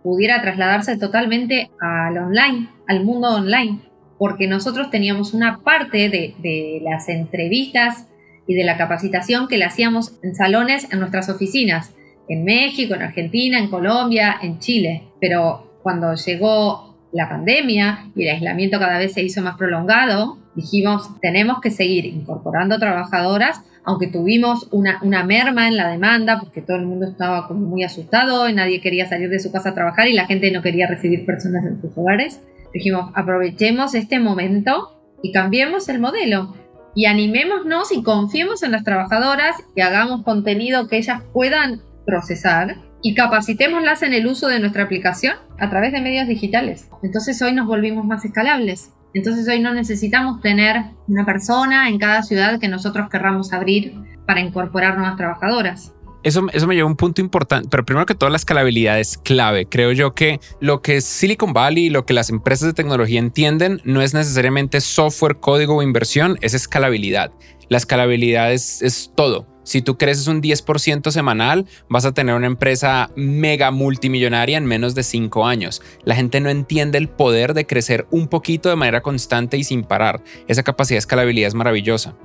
pudiera 0.03 0.41
trasladarse 0.41 0.98
totalmente 0.98 1.69
al 1.79 2.17
online, 2.17 2.69
al 2.88 3.03
mundo 3.03 3.29
online, 3.29 3.79
porque 4.17 4.48
nosotros 4.48 4.89
teníamos 4.89 5.33
una 5.33 5.59
parte 5.63 6.09
de, 6.09 6.81
las 6.83 7.09
entrevistas 7.09 8.07
y 8.48 8.55
de 8.55 8.63
la 8.63 8.77
capacitación 8.77 9.48
que 9.48 9.57
le 9.57 9.65
hacíamos 9.65 10.19
en 10.24 10.36
salones 10.36 10.91
en 10.91 11.00
nuestras 11.00 11.29
oficinas, 11.29 11.93
en 12.27 12.43
México, 12.43 12.95
en 12.95 13.01
Argentina, 13.01 13.59
en 13.59 13.69
Colombia, 13.69 14.36
en 14.41 14.59
Chile, 14.59 15.03
pero 15.19 15.79
cuando 15.83 16.13
llegó 16.15 16.95
la 17.12 17.27
pandemia 17.27 18.12
y 18.15 18.24
el 18.24 18.36
aislamiento 18.36 18.79
cada 18.79 19.00
vez 19.00 19.13
se 19.13 19.24
hizo 19.24 19.41
más 19.41 19.57
prolongado, 19.57 20.38
dijimos, 20.61 21.09
tenemos 21.21 21.61
que 21.61 21.71
seguir 21.71 22.05
incorporando 22.05 22.79
trabajadoras, 22.79 23.61
aunque 23.85 24.07
tuvimos 24.07 24.67
una, 24.71 24.99
una, 25.03 25.23
merma 25.23 25.67
en 25.67 25.77
la 25.77 25.89
demanda, 25.89 26.39
porque 26.39 26.61
todo 26.61 26.77
el 26.77 26.85
mundo 26.85 27.07
estaba 27.07 27.47
como 27.47 27.61
muy 27.61 27.83
asustado 27.83 28.49
y 28.49 28.53
nadie 28.53 28.81
quería 28.81 29.07
salir 29.07 29.29
de 29.29 29.39
su 29.39 29.51
casa 29.51 29.69
a 29.69 29.73
trabajar 29.73 30.07
y 30.07 30.13
la 30.13 30.27
gente 30.27 30.51
no 30.51 30.61
quería 30.61 30.87
recibir 30.87 31.25
personas 31.25 31.65
en 31.65 31.81
sus 31.81 31.97
hogares. 31.97 32.41
Dijimos, 32.73 33.11
aprovechemos 33.15 33.95
este 33.95 34.19
momento 34.19 35.01
y 35.23 35.31
cambiemos 35.31 35.89
el 35.89 35.99
modelo. 35.99 36.55
Y 36.95 37.05
animémonos 37.05 37.91
y 37.91 38.03
confiemos 38.03 38.63
en 38.63 38.71
las 38.71 38.83
trabajadoras 38.83 39.55
y 39.75 39.81
hagamos 39.81 40.23
contenido 40.23 40.87
que 40.87 40.97
ellas 40.97 41.21
puedan 41.33 41.81
procesar 42.05 42.77
y 43.01 43.13
capacitémoslas 43.13 44.03
en 44.03 44.13
el 44.13 44.27
uso 44.27 44.47
de 44.47 44.59
nuestra 44.59 44.83
aplicación 44.83 45.35
a 45.57 45.69
través 45.69 45.93
de 45.93 46.01
medios 46.01 46.27
digitales. 46.27 46.89
Entonces 47.01 47.41
hoy 47.41 47.53
nos 47.53 47.67
volvimos 47.67 48.05
más 48.05 48.25
escalables. 48.25 48.91
Entonces 49.13 49.47
hoy 49.47 49.59
no 49.59 49.73
necesitamos 49.73 50.41
tener 50.41 50.83
una 51.07 51.25
persona 51.25 51.89
en 51.89 51.97
cada 51.97 52.23
ciudad 52.23 52.59
que 52.59 52.67
nosotros 52.67 53.09
querramos 53.09 53.53
abrir 53.53 53.95
para 54.25 54.41
incorporar 54.41 54.97
nuevas 54.97 55.17
trabajadoras. 55.17 55.93
Eso, 56.21 56.47
eso, 56.51 56.67
me 56.67 56.75
lleva 56.75 56.85
a 56.85 56.91
un 56.91 56.97
punto 56.97 57.21
importante, 57.21 57.69
pero 57.71 57.85
primero 57.85 58.05
que 58.05 58.13
todo 58.13 58.29
la 58.29 58.35
escalabilidad 58.35 58.99
es 58.99 59.17
clave. 59.17 59.67
Creo 59.67 59.93
yo 59.93 60.13
que 60.13 60.41
lo 60.59 60.81
que 60.81 60.99
Silicon 60.99 61.53
Valley, 61.53 61.89
lo 61.89 62.05
que 62.05 62.13
las 62.13 62.29
empresas 62.29 62.67
de 62.67 62.74
tecnología 62.74 63.19
entienden, 63.19 63.79
no 63.85 64.01
es 64.01 64.13
necesariamente 64.13 64.81
software, 64.81 65.37
código 65.39 65.77
o 65.77 65.81
inversión, 65.81 66.37
es 66.41 66.53
escalabilidad. 66.53 67.31
La 67.69 67.77
escalabilidad 67.77 68.51
es, 68.51 68.81
es 68.81 69.13
todo. 69.15 69.48
Si 69.70 69.84
tú 69.84 70.00
creces 70.00 70.25
un 70.25 70.42
10% 70.42 71.12
semanal, 71.12 71.68
vas 71.90 72.03
a 72.03 72.12
tener 72.12 72.34
una 72.34 72.48
empresa 72.48 73.12
mega 73.16 73.70
multimillonaria 73.70 74.58
en 74.58 74.66
menos 74.66 74.96
de 74.96 75.03
5 75.03 75.46
años. 75.46 75.84
La 76.03 76.16
gente 76.16 76.42
no 76.42 76.50
entiende 76.50 76.98
el 76.98 77.08
poder 77.08 77.53
de 77.53 77.68
crecer 77.68 78.08
un 78.10 78.29
poquito 78.29 78.70
de 78.70 78.75
manera 78.75 79.01
constante 79.03 79.58
y 79.58 79.64
sin 79.64 79.84
parar. 79.84 80.24
Esa 80.48 80.64
capacidad 80.64 80.96
de 80.96 81.01
escalabilidad 81.01 81.50
es 81.50 81.53
maravillosa. 81.53 82.16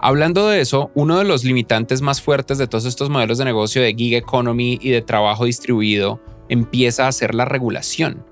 Hablando 0.00 0.48
de 0.48 0.62
eso, 0.62 0.90
uno 0.94 1.18
de 1.18 1.24
los 1.24 1.44
limitantes 1.44 2.00
más 2.00 2.22
fuertes 2.22 2.56
de 2.56 2.68
todos 2.68 2.86
estos 2.86 3.10
modelos 3.10 3.36
de 3.36 3.44
negocio 3.44 3.82
de 3.82 3.92
gig 3.92 4.14
economy 4.14 4.78
y 4.80 4.88
de 4.88 5.02
trabajo 5.02 5.44
distribuido 5.44 6.22
empieza 6.48 7.06
a 7.06 7.12
ser 7.12 7.34
la 7.34 7.44
regulación. 7.44 8.24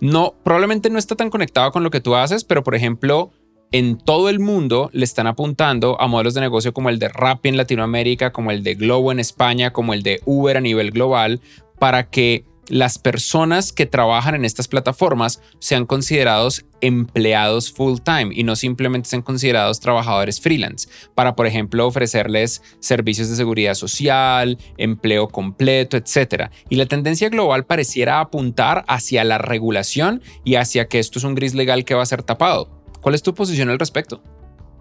No, 0.00 0.36
probablemente 0.44 0.88
no 0.88 1.00
está 1.00 1.16
tan 1.16 1.30
conectado 1.30 1.72
con 1.72 1.82
lo 1.82 1.90
que 1.90 2.00
tú 2.00 2.14
haces, 2.14 2.44
pero 2.44 2.62
por 2.62 2.76
ejemplo, 2.76 3.32
en 3.74 3.98
todo 3.98 4.28
el 4.28 4.38
mundo 4.38 4.88
le 4.92 5.04
están 5.04 5.26
apuntando 5.26 6.00
a 6.00 6.06
modelos 6.06 6.34
de 6.34 6.40
negocio 6.40 6.72
como 6.72 6.90
el 6.90 7.00
de 7.00 7.08
Rappi 7.08 7.48
en 7.48 7.56
Latinoamérica, 7.56 8.32
como 8.32 8.52
el 8.52 8.62
de 8.62 8.76
Globo 8.76 9.10
en 9.10 9.18
España, 9.18 9.72
como 9.72 9.94
el 9.94 10.04
de 10.04 10.20
Uber 10.26 10.56
a 10.56 10.60
nivel 10.60 10.92
global, 10.92 11.40
para 11.80 12.08
que 12.08 12.44
las 12.68 13.00
personas 13.00 13.72
que 13.72 13.84
trabajan 13.84 14.36
en 14.36 14.44
estas 14.44 14.68
plataformas 14.68 15.42
sean 15.58 15.86
considerados 15.86 16.64
empleados 16.82 17.72
full 17.72 17.98
time 17.98 18.28
y 18.32 18.44
no 18.44 18.54
simplemente 18.54 19.08
sean 19.08 19.22
considerados 19.22 19.80
trabajadores 19.80 20.40
freelance, 20.40 20.88
para 21.16 21.34
por 21.34 21.48
ejemplo 21.48 21.84
ofrecerles 21.84 22.62
servicios 22.78 23.28
de 23.28 23.34
seguridad 23.34 23.74
social, 23.74 24.56
empleo 24.78 25.26
completo, 25.26 25.96
etc. 25.96 26.52
Y 26.68 26.76
la 26.76 26.86
tendencia 26.86 27.28
global 27.28 27.66
pareciera 27.66 28.20
apuntar 28.20 28.84
hacia 28.86 29.24
la 29.24 29.38
regulación 29.38 30.22
y 30.44 30.54
hacia 30.54 30.86
que 30.86 31.00
esto 31.00 31.18
es 31.18 31.24
un 31.24 31.34
gris 31.34 31.54
legal 31.54 31.84
que 31.84 31.94
va 31.94 32.04
a 32.04 32.06
ser 32.06 32.22
tapado. 32.22 32.83
¿Cuál 33.04 33.14
es 33.16 33.22
tu 33.22 33.34
posición 33.34 33.68
al 33.68 33.78
respecto? 33.78 34.22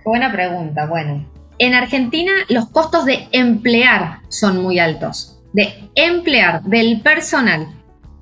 Buena 0.06 0.32
pregunta. 0.32 0.86
Bueno, 0.86 1.30
en 1.60 1.74
Argentina 1.74 2.32
los 2.48 2.70
costos 2.70 3.04
de 3.04 3.28
emplear 3.34 4.22
son 4.30 4.64
muy 4.64 4.80
altos. 4.80 5.42
De 5.52 5.90
emplear, 5.96 6.64
del 6.64 7.02
personal, 7.02 7.68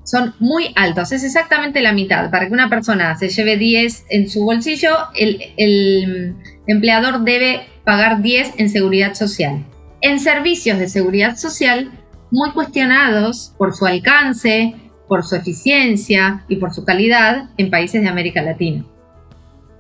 son 0.04 0.34
muy 0.40 0.74
altos. 0.76 1.12
Es 1.12 1.24
exactamente 1.24 1.82
la 1.82 1.94
mitad. 1.94 2.32
Para 2.32 2.48
que 2.48 2.54
una 2.54 2.68
persona 2.68 3.16
se 3.16 3.30
lleve 3.30 3.58
10 3.58 4.06
en 4.10 4.28
su 4.28 4.44
bolsillo, 4.44 4.90
el, 5.14 5.40
el 5.58 6.36
empleador 6.66 7.24
debe 7.24 7.68
pagar 7.86 8.24
10 8.24 8.54
en 8.58 8.70
seguridad 8.70 9.14
social. 9.14 9.64
En 10.02 10.20
servicios 10.20 10.80
de 10.80 10.90
seguridad 10.90 11.38
social, 11.38 11.92
muy 12.32 12.50
cuestionados 12.54 13.54
por 13.56 13.76
su 13.76 13.86
alcance, 13.86 14.74
por 15.08 15.24
su 15.24 15.36
eficiencia 15.36 16.44
y 16.48 16.56
por 16.56 16.74
su 16.74 16.86
calidad 16.86 17.52
en 17.58 17.70
países 17.70 18.02
de 18.02 18.10
América 18.10 18.42
Latina 18.42 18.84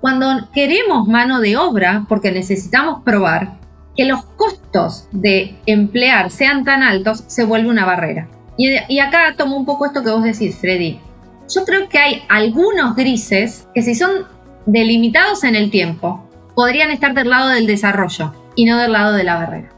cuando 0.01 0.49
queremos 0.51 1.07
mano 1.07 1.39
de 1.39 1.55
obra, 1.55 2.05
porque 2.09 2.31
necesitamos 2.31 3.03
probar 3.03 3.59
que 3.95 4.05
los 4.05 4.25
costos 4.25 5.07
de 5.11 5.55
emplear 5.67 6.31
sean 6.31 6.63
tan 6.63 6.81
altos, 6.81 7.23
se 7.27 7.45
vuelve 7.45 7.69
una 7.69 7.85
barrera. 7.85 8.27
Y, 8.57 8.99
acá 8.99 9.35
tomo 9.37 9.55
un 9.55 9.65
poco 9.65 9.85
esto 9.85 10.03
que 10.03 10.11
vos 10.11 10.23
decís, 10.23 10.57
Freddy. 10.57 10.99
Yo 11.53 11.65
creo 11.65 11.87
que 11.89 11.97
hay 11.97 12.23
algunos 12.29 12.95
grises 12.95 13.67
que 13.73 13.81
si 13.81 13.95
son 13.95 14.25
delimitados 14.65 15.43
en 15.43 15.55
el 15.55 15.69
tiempo, 15.69 16.27
podrían 16.55 16.91
estar 16.91 17.13
del 17.13 17.29
lado 17.29 17.49
del 17.49 17.67
desarrollo 17.67 18.33
y 18.55 18.65
no 18.65 18.77
del 18.77 18.93
lado 18.93 19.13
de 19.13 19.23
la 19.23 19.35
barrera. 19.35 19.69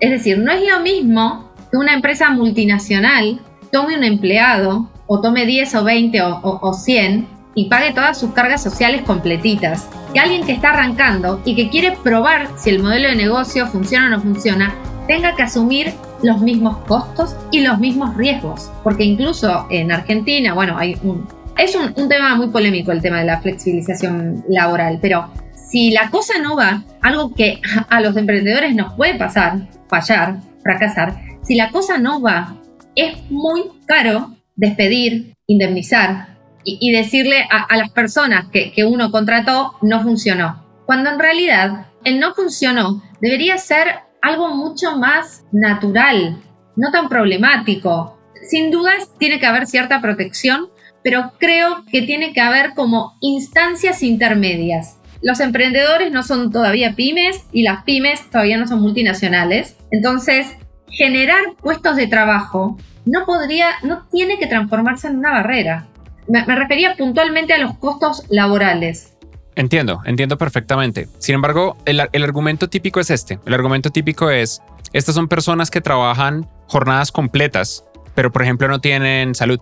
Es 0.00 0.10
decir, 0.10 0.38
no 0.38 0.52
es 0.52 0.62
lo 0.68 0.80
mismo 0.80 1.50
que 1.70 1.76
una 1.76 1.94
empresa 1.94 2.30
multinacional 2.30 3.40
tome 3.70 3.96
un 3.96 4.04
empleado 4.04 4.90
o 5.06 5.20
tome 5.20 5.46
10 5.46 5.74
o 5.76 5.84
20 5.84 6.22
o, 6.22 6.40
o 6.42 6.72
100 6.72 7.33
y 7.54 7.68
pague 7.68 7.92
todas 7.92 8.18
sus 8.18 8.32
cargas 8.32 8.62
sociales 8.62 9.02
completitas. 9.02 9.88
Que 10.12 10.20
alguien 10.20 10.44
que 10.44 10.52
está 10.52 10.70
arrancando 10.70 11.40
y 11.44 11.54
que 11.54 11.68
quiere 11.68 11.92
probar 11.92 12.48
si 12.56 12.70
el 12.70 12.82
modelo 12.82 13.08
de 13.08 13.16
negocio 13.16 13.66
funciona 13.66 14.06
o 14.06 14.10
no 14.10 14.20
funciona, 14.20 14.74
tenga 15.06 15.34
que 15.34 15.42
asumir 15.42 15.92
los 16.22 16.40
mismos 16.40 16.78
costos 16.86 17.36
y 17.50 17.60
los 17.60 17.78
mismos 17.78 18.16
riesgos. 18.16 18.70
Porque 18.82 19.04
incluso 19.04 19.66
en 19.70 19.92
Argentina, 19.92 20.54
bueno, 20.54 20.78
hay 20.78 20.96
un, 21.02 21.26
es 21.58 21.74
un, 21.74 21.92
un 21.96 22.08
tema 22.08 22.34
muy 22.36 22.48
polémico 22.48 22.92
el 22.92 23.02
tema 23.02 23.18
de 23.20 23.26
la 23.26 23.40
flexibilización 23.40 24.44
laboral, 24.48 24.98
pero 25.00 25.30
si 25.54 25.90
la 25.90 26.10
cosa 26.10 26.34
no 26.40 26.56
va, 26.56 26.84
algo 27.02 27.34
que 27.34 27.60
a 27.88 28.00
los 28.00 28.16
emprendedores 28.16 28.74
nos 28.74 28.94
puede 28.94 29.14
pasar, 29.14 29.68
fallar, 29.88 30.36
fracasar, 30.62 31.20
si 31.42 31.56
la 31.56 31.70
cosa 31.70 31.98
no 31.98 32.20
va, 32.20 32.56
es 32.94 33.28
muy 33.30 33.64
caro 33.86 34.36
despedir, 34.56 35.34
indemnizar, 35.46 36.33
y, 36.64 36.92
decirle 36.92 37.46
a, 37.50 37.76
las 37.76 37.90
personas 37.90 38.46
que, 38.50 38.72
que 38.72 38.84
uno 38.84 39.10
contrató 39.10 39.74
no 39.82 40.02
funcionó. 40.02 40.64
Cuando 40.86 41.10
en 41.10 41.18
realidad 41.18 41.86
el 42.04 42.20
no 42.20 42.34
funcionó 42.34 43.02
debería 43.20 43.58
ser 43.58 44.00
algo 44.22 44.48
mucho 44.54 44.96
más 44.96 45.44
natural, 45.52 46.42
no 46.76 46.90
tan 46.90 47.08
problemático. 47.08 48.18
Sin 48.48 48.70
dudas 48.70 49.10
tiene 49.18 49.38
que 49.38 49.46
haber 49.46 49.66
cierta 49.66 50.00
protección 50.00 50.70
pero 51.04 51.32
creo 51.38 51.84
que 51.92 52.02
tiene 52.02 52.32
que 52.32 52.40
haber 52.40 52.72
como 52.74 53.16
instancias 53.20 54.02
intermedias. 54.02 54.98
Los 55.22 55.38
emprendedores 55.38 56.10
no 56.10 56.22
son 56.22 56.50
todavía 56.50 56.94
pymes 56.96 57.44
y 57.52 57.62
las 57.62 57.84
pymes 57.84 58.28
todavía 58.30 58.56
no 58.56 58.66
son 58.66 58.80
multinacionales. 58.80 59.76
Entonces, 59.90 60.56
generar 60.88 61.42
puestos 61.60 61.96
de 61.96 62.06
trabajo 62.06 62.78
no 63.04 63.26
podría, 63.26 63.68
no 63.82 64.06
tiene 64.10 64.38
que 64.38 64.46
transformarse 64.46 65.08
en 65.08 65.18
una 65.18 65.32
barrera. 65.32 65.88
Me, 66.28 66.44
refería 66.44 66.96
puntualmente 66.96 67.52
a 67.52 67.58
los 67.58 67.76
costos 67.78 68.24
laborales. 68.28 69.16
Entiendo, 69.56 70.00
entiendo 70.04 70.36
perfectamente. 70.36 71.08
Sin 71.18 71.36
embargo, 71.36 71.76
el, 71.84 72.02
el 72.12 72.24
argumento 72.24 72.68
típico 72.68 73.00
es 73.00 73.10
este. 73.10 73.38
El 73.46 73.54
argumento 73.54 73.90
típico 73.90 74.30
es, 74.30 74.62
estas 74.92 75.14
son 75.14 75.28
personas 75.28 75.70
que 75.70 75.80
trabajan 75.80 76.48
jornadas 76.66 77.12
completas, 77.12 77.84
pero 78.14 78.32
por 78.32 78.42
ejemplo 78.42 78.68
no 78.68 78.80
tienen 78.80 79.34
salud. 79.34 79.60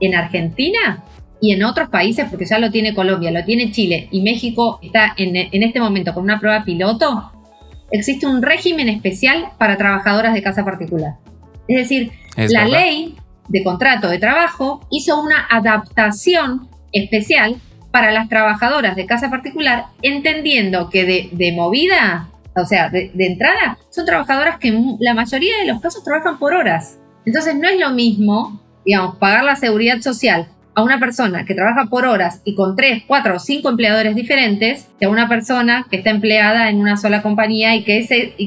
En 0.00 0.14
Argentina 0.14 1.04
y 1.40 1.52
en 1.52 1.62
otros 1.62 1.88
países, 1.88 2.26
porque 2.28 2.46
ya 2.46 2.58
lo 2.58 2.70
tiene 2.70 2.94
Colombia, 2.94 3.30
lo 3.30 3.44
tiene 3.44 3.70
Chile 3.70 4.08
y 4.10 4.22
México 4.22 4.80
está 4.82 5.14
en, 5.16 5.36
en 5.36 5.62
este 5.62 5.80
momento 5.80 6.14
con 6.14 6.24
una 6.24 6.40
prueba 6.40 6.64
piloto, 6.64 7.32
existe 7.90 8.26
un 8.26 8.42
régimen 8.42 8.88
especial 8.88 9.50
para 9.58 9.76
trabajadoras 9.76 10.34
de 10.34 10.42
casa 10.42 10.64
particular. 10.64 11.14
Es 11.68 11.76
decir, 11.76 12.12
la 12.36 12.64
ley 12.64 13.16
de 13.48 13.64
contrato 13.64 14.08
de 14.08 14.18
trabajo 14.18 14.86
hizo 14.90 15.20
una 15.20 15.46
adaptación 15.50 16.68
especial 16.92 17.56
para 17.90 18.10
las 18.10 18.28
trabajadoras 18.28 18.96
de 18.96 19.06
casa 19.06 19.30
particular, 19.30 19.86
entendiendo 20.02 20.90
que 20.90 21.28
de, 21.32 21.52
movida, 21.52 22.28
o 22.54 22.64
sea, 22.64 22.90
de, 22.90 23.10
de, 23.14 23.26
entrada, 23.26 23.78
son 23.90 24.04
trabajadoras 24.04 24.58
que 24.58 24.68
en 24.68 24.96
la 25.00 25.14
mayoría 25.14 25.56
de 25.58 25.66
los 25.66 25.80
casos 25.80 26.04
trabajan 26.04 26.38
por 26.38 26.54
horas. 26.54 26.98
Entonces 27.24 27.56
no 27.56 27.68
es 27.68 27.78
lo 27.78 27.90
mismo, 27.90 28.60
digamos, 28.84 29.16
pagar 29.16 29.44
la 29.44 29.56
seguridad 29.56 30.00
social 30.00 30.48
a 30.78 30.82
una 30.84 31.00
persona 31.00 31.44
que 31.44 31.56
trabaja 31.56 31.90
por 31.90 32.06
horas 32.06 32.40
y 32.44 32.54
con 32.54 32.76
tres, 32.76 33.02
cuatro 33.08 33.34
o 33.34 33.38
cinco 33.40 33.68
empleadores 33.68 34.14
diferentes 34.14 34.86
que 35.00 35.06
a 35.06 35.08
una 35.08 35.28
persona 35.28 35.84
que 35.90 35.96
está 35.96 36.10
empleada 36.10 36.70
en 36.70 36.76
una 36.76 36.96
sola 36.96 37.20
compañía 37.20 37.74
y 37.74 37.82
que, 37.82 37.98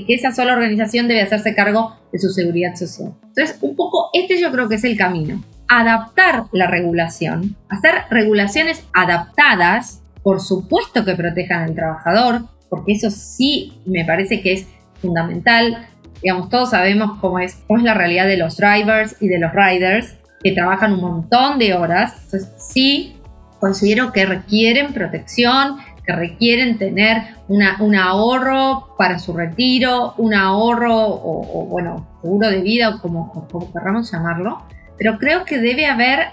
esa 0.08 0.32
sola 0.32 0.54
organización 0.54 1.10
debe 1.10 1.24
hacerse 1.24 1.54
cargo 1.54 1.98
de 2.10 2.20
su 2.20 2.30
seguridad 2.30 2.74
social. 2.76 3.12
Entonces, 3.22 3.58
un 3.60 3.76
poco 3.76 4.12
este 4.13 4.39
yo 4.39 4.50
creo 4.50 4.70
que 4.70 4.76
es 4.76 4.84
el 4.86 4.96
camino. 4.96 5.44
Adaptar 5.67 6.46
la 6.54 6.67
regulación, 6.67 7.58
hacer 7.67 7.96
regulaciones 8.10 8.82
adaptadas, 8.94 10.02
por 10.24 10.39
supuesto 10.39 11.04
que 11.04 11.15
protejan 11.15 11.63
al 11.63 11.76
trabajador, 11.76 12.44
porque 12.70 12.94
eso 12.94 13.12
sí 13.12 13.74
me 13.86 14.06
parece 14.06 14.41
que 14.41 14.54
es 14.54 14.67
fundamental. 15.02 15.86
Digamos, 16.24 16.48
todos 16.48 16.70
sabemos 16.70 17.20
cómo 17.20 17.39
es, 17.39 17.56
cómo 17.67 17.80
es 17.80 17.84
la 17.84 17.94
realidad 17.94 18.26
de 18.26 18.38
los 18.38 18.56
drivers 18.56 19.17
y 19.20 19.28
de 19.28 19.39
los 19.39 19.52
riders, 19.52 20.15
que 20.43 20.51
trabajan 20.51 20.93
un 20.93 21.01
montón 21.01 21.60
de 21.60 21.73
horas. 21.73 22.13
Sí 22.58 23.17
considero 23.60 24.12
que 24.12 24.25
requieren 24.25 24.93
protección, 24.93 25.77
que 26.06 26.13
requieren 26.13 26.77
tener 26.77 27.36
una, 27.47 27.77
un 27.80 27.95
ahorro 27.95 28.95
para 28.97 29.19
su 29.19 29.34
retiro, 29.34 30.15
un 30.17 30.34
ahorro 30.34 30.95
o, 30.97 31.67
bueno, 31.69 32.08
seguro 32.21 32.49
de 32.49 32.62
vida 32.62 32.89
o 32.89 32.99
como, 32.99 33.32
como 33.32 33.71
querramos 33.71 34.12
llamarlo. 34.12 34.63
Pero 34.97 35.17
creo 35.19 35.45
que 35.45 35.60
debe 35.60 35.86
haber 35.86 36.27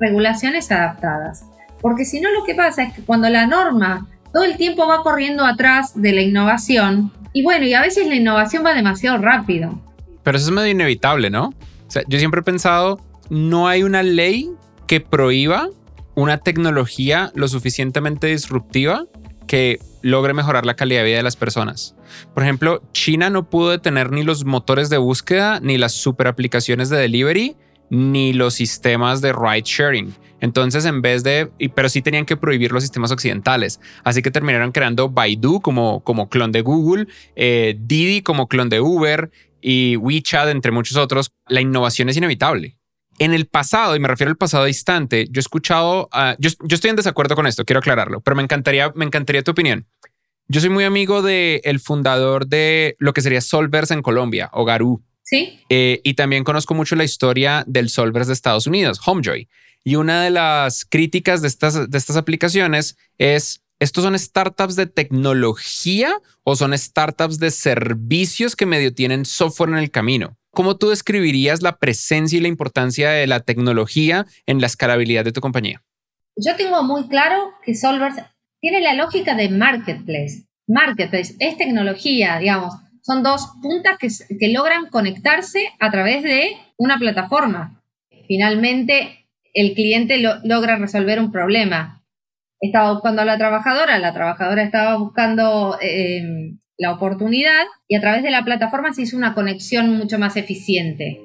regulaciones 0.00 0.70
adaptadas. 0.72 1.44
Porque 1.80 2.04
si 2.04 2.20
no, 2.20 2.32
lo 2.32 2.44
que 2.44 2.54
pasa 2.54 2.82
es 2.82 2.94
que 2.94 3.02
cuando 3.02 3.28
la 3.28 3.46
norma 3.46 4.08
todo 4.32 4.42
el 4.42 4.56
tiempo 4.56 4.88
va 4.88 5.04
corriendo 5.04 5.44
atrás 5.44 5.92
de 5.94 6.12
la 6.12 6.20
innovación, 6.20 7.12
y 7.32 7.44
bueno, 7.44 7.66
y 7.66 7.74
a 7.74 7.80
veces 7.80 8.08
la 8.08 8.16
innovación 8.16 8.64
va 8.66 8.74
demasiado 8.74 9.18
rápido. 9.18 9.80
Pero 10.24 10.36
eso 10.36 10.48
es 10.48 10.52
medio 10.52 10.72
inevitable, 10.72 11.30
¿no? 11.30 11.54
Yo 12.08 12.18
siempre 12.18 12.40
he 12.40 12.44
pensado, 12.44 13.00
no 13.30 13.68
hay 13.68 13.82
una 13.82 14.02
ley 14.02 14.50
que 14.86 15.00
prohíba 15.00 15.68
una 16.14 16.38
tecnología 16.38 17.32
lo 17.34 17.48
suficientemente 17.48 18.28
disruptiva 18.28 19.06
que 19.46 19.80
logre 20.02 20.34
mejorar 20.34 20.66
la 20.66 20.74
calidad 20.74 21.00
de 21.00 21.06
vida 21.06 21.16
de 21.18 21.22
las 21.22 21.36
personas. 21.36 21.94
Por 22.34 22.42
ejemplo, 22.42 22.82
China 22.92 23.30
no 23.30 23.48
pudo 23.48 23.70
detener 23.70 24.10
ni 24.10 24.22
los 24.22 24.44
motores 24.44 24.90
de 24.90 24.98
búsqueda, 24.98 25.60
ni 25.60 25.78
las 25.78 25.92
super 25.92 26.26
aplicaciones 26.26 26.88
de 26.88 26.98
delivery, 26.98 27.56
ni 27.90 28.32
los 28.32 28.54
sistemas 28.54 29.20
de 29.20 29.32
ride 29.32 29.62
sharing. 29.64 30.14
Entonces, 30.40 30.84
en 30.84 31.00
vez 31.00 31.24
de, 31.24 31.50
pero 31.74 31.88
sí 31.88 32.02
tenían 32.02 32.26
que 32.26 32.36
prohibir 32.36 32.72
los 32.72 32.82
sistemas 32.82 33.10
occidentales. 33.10 33.80
Así 34.02 34.20
que 34.20 34.30
terminaron 34.30 34.72
creando 34.72 35.08
Baidu 35.08 35.60
como, 35.60 36.00
como 36.04 36.28
clon 36.28 36.52
de 36.52 36.60
Google, 36.60 37.06
eh, 37.34 37.76
Didi 37.78 38.22
como 38.22 38.46
clon 38.46 38.68
de 38.68 38.80
Uber 38.80 39.30
y 39.66 39.96
WeChat, 39.96 40.48
entre 40.48 40.72
muchos 40.72 40.98
otros, 40.98 41.32
la 41.48 41.62
innovación 41.62 42.10
es 42.10 42.18
inevitable. 42.18 42.76
En 43.18 43.32
el 43.32 43.46
pasado, 43.46 43.96
y 43.96 43.98
me 43.98 44.08
refiero 44.08 44.28
al 44.28 44.36
pasado 44.36 44.66
distante, 44.66 45.26
yo 45.30 45.38
he 45.38 45.40
escuchado, 45.40 46.10
yo, 46.38 46.50
estoy 46.68 46.90
en 46.90 46.96
desacuerdo 46.96 47.34
con 47.34 47.46
esto, 47.46 47.64
quiero 47.64 47.78
aclararlo, 47.78 48.20
pero 48.20 48.36
me 48.36 48.42
encantaría, 48.42 48.92
me 48.94 49.06
encantaría 49.06 49.42
tu 49.42 49.52
opinión. 49.52 49.86
Yo 50.48 50.60
soy 50.60 50.68
muy 50.68 50.84
amigo 50.84 51.22
del 51.22 51.62
el 51.64 51.80
fundador 51.80 52.46
de 52.46 52.96
lo 52.98 53.14
que 53.14 53.22
sería 53.22 53.40
Solvers 53.40 53.90
en 53.90 54.02
Colombia, 54.02 54.50
o 54.52 54.66
Garú. 54.66 55.02
Sí. 55.22 55.58
Eh, 55.70 56.02
y 56.04 56.12
también 56.12 56.44
conozco 56.44 56.74
mucho 56.74 56.94
la 56.94 57.04
historia 57.04 57.64
del 57.66 57.88
Solvers 57.88 58.26
de 58.26 58.34
Estados 58.34 58.66
Unidos, 58.66 59.00
Homejoy. 59.02 59.48
Y 59.82 59.96
una 59.96 60.22
de 60.22 60.30
las 60.30 60.84
críticas 60.84 61.40
de 61.40 61.48
estas, 61.48 61.90
de 61.90 61.98
estas 61.98 62.16
aplicaciones 62.16 62.98
es 63.16 63.63
¿Estos 63.80 64.04
son 64.04 64.18
startups 64.18 64.76
de 64.76 64.86
tecnología 64.86 66.14
o 66.44 66.54
son 66.54 66.76
startups 66.78 67.38
de 67.38 67.50
servicios 67.50 68.54
que 68.54 68.66
medio 68.66 68.94
tienen 68.94 69.24
software 69.24 69.70
en 69.70 69.78
el 69.78 69.90
camino? 69.90 70.36
¿Cómo 70.52 70.76
tú 70.76 70.90
describirías 70.90 71.60
la 71.60 71.78
presencia 71.78 72.38
y 72.38 72.40
la 72.40 72.48
importancia 72.48 73.10
de 73.10 73.26
la 73.26 73.40
tecnología 73.40 74.26
en 74.46 74.60
la 74.60 74.68
escalabilidad 74.68 75.24
de 75.24 75.32
tu 75.32 75.40
compañía? 75.40 75.82
Yo 76.36 76.54
tengo 76.56 76.84
muy 76.84 77.08
claro 77.08 77.50
que 77.64 77.74
Solvers 77.74 78.16
tiene 78.60 78.80
la 78.80 78.94
lógica 78.94 79.34
de 79.34 79.48
marketplace. 79.48 80.46
Marketplace 80.68 81.34
es 81.40 81.56
tecnología, 81.56 82.38
digamos. 82.38 82.74
Son 83.02 83.24
dos 83.24 83.48
puntas 83.60 83.98
que, 83.98 84.08
que 84.38 84.52
logran 84.52 84.88
conectarse 84.88 85.70
a 85.80 85.90
través 85.90 86.22
de 86.22 86.56
una 86.76 86.98
plataforma. 86.98 87.82
Finalmente, 88.28 89.26
el 89.52 89.74
cliente 89.74 90.18
logra 90.44 90.76
resolver 90.76 91.18
un 91.18 91.32
problema 91.32 92.03
estaba 92.60 92.92
buscando 92.92 93.22
a 93.22 93.24
la 93.24 93.38
trabajadora, 93.38 93.98
la 93.98 94.12
trabajadora 94.12 94.62
estaba 94.62 94.96
buscando 94.96 95.76
em, 95.80 96.58
la 96.78 96.92
oportunidad 96.92 97.64
y 97.88 97.96
a 97.96 98.00
través 98.00 98.22
de 98.22 98.30
la 98.30 98.44
plataforma 98.44 98.92
se 98.92 99.02
hizo 99.02 99.16
una 99.16 99.34
conexión 99.34 99.96
mucho 99.96 100.18
más 100.18 100.36
eficiente. 100.36 101.20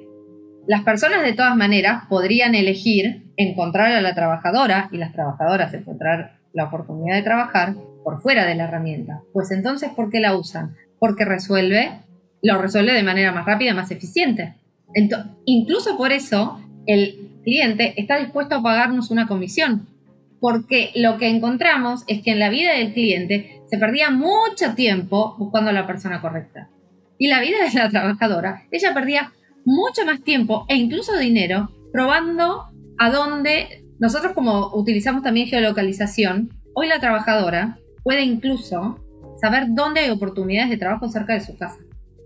Las 0.66 0.82
personas 0.82 1.22
de 1.22 1.32
todas 1.32 1.56
maneras 1.56 2.04
podrían 2.08 2.54
elegir 2.54 3.32
encontrar 3.36 3.92
a 3.92 4.00
la 4.00 4.14
trabajadora 4.14 4.88
y 4.92 4.98
las 4.98 5.12
trabajadoras 5.12 5.72
encontrar 5.74 6.38
la 6.52 6.64
oportunidad 6.64 7.16
de 7.16 7.22
trabajar 7.22 7.74
por 8.04 8.20
fuera 8.20 8.44
de 8.44 8.54
la 8.54 8.64
herramienta. 8.64 9.22
Pues 9.32 9.50
entonces, 9.50 9.90
¿por 9.90 10.10
qué 10.10 10.20
la 10.20 10.36
usan? 10.36 10.76
Porque 10.98 11.24
resuelve, 11.24 11.90
lo 12.42 12.60
resuelve 12.60 12.92
de 12.92 13.02
manera 13.02 13.32
más 13.32 13.46
rápida, 13.46 13.74
más 13.74 13.90
eficiente. 13.90 14.54
incluso 15.46 15.96
por 15.96 16.12
eso, 16.12 16.60
el 16.86 17.30
cliente 17.44 17.94
está 17.96 18.18
dispuesto 18.18 18.56
a 18.56 18.62
pagarnos 18.62 19.10
una 19.10 19.26
comisión 19.26 19.86
porque 20.40 20.90
lo 20.94 21.18
que 21.18 21.28
encontramos 21.28 22.04
es 22.06 22.22
que 22.22 22.32
en 22.32 22.38
la 22.38 22.48
vida 22.48 22.72
del 22.72 22.92
cliente 22.92 23.62
se 23.66 23.78
perdía 23.78 24.10
mucho 24.10 24.74
tiempo 24.74 25.36
buscando 25.38 25.70
a 25.70 25.74
la 25.74 25.86
persona 25.86 26.20
correcta. 26.20 26.70
Y 27.18 27.28
la 27.28 27.40
vida 27.40 27.58
de 27.62 27.78
la 27.78 27.90
trabajadora, 27.90 28.64
ella 28.70 28.94
perdía 28.94 29.32
mucho 29.64 30.04
más 30.06 30.22
tiempo 30.22 30.64
e 30.68 30.76
incluso 30.76 31.18
dinero 31.18 31.68
probando 31.92 32.70
a 32.98 33.10
dónde 33.10 33.84
nosotros 33.98 34.32
como 34.32 34.74
utilizamos 34.74 35.22
también 35.22 35.46
geolocalización, 35.48 36.50
hoy 36.74 36.88
la 36.88 37.00
trabajadora 37.00 37.78
puede 38.02 38.22
incluso 38.22 38.98
saber 39.40 39.66
dónde 39.68 40.00
hay 40.00 40.10
oportunidades 40.10 40.70
de 40.70 40.78
trabajo 40.78 41.08
cerca 41.08 41.34
de 41.34 41.40
su 41.40 41.56
casa. 41.56 41.78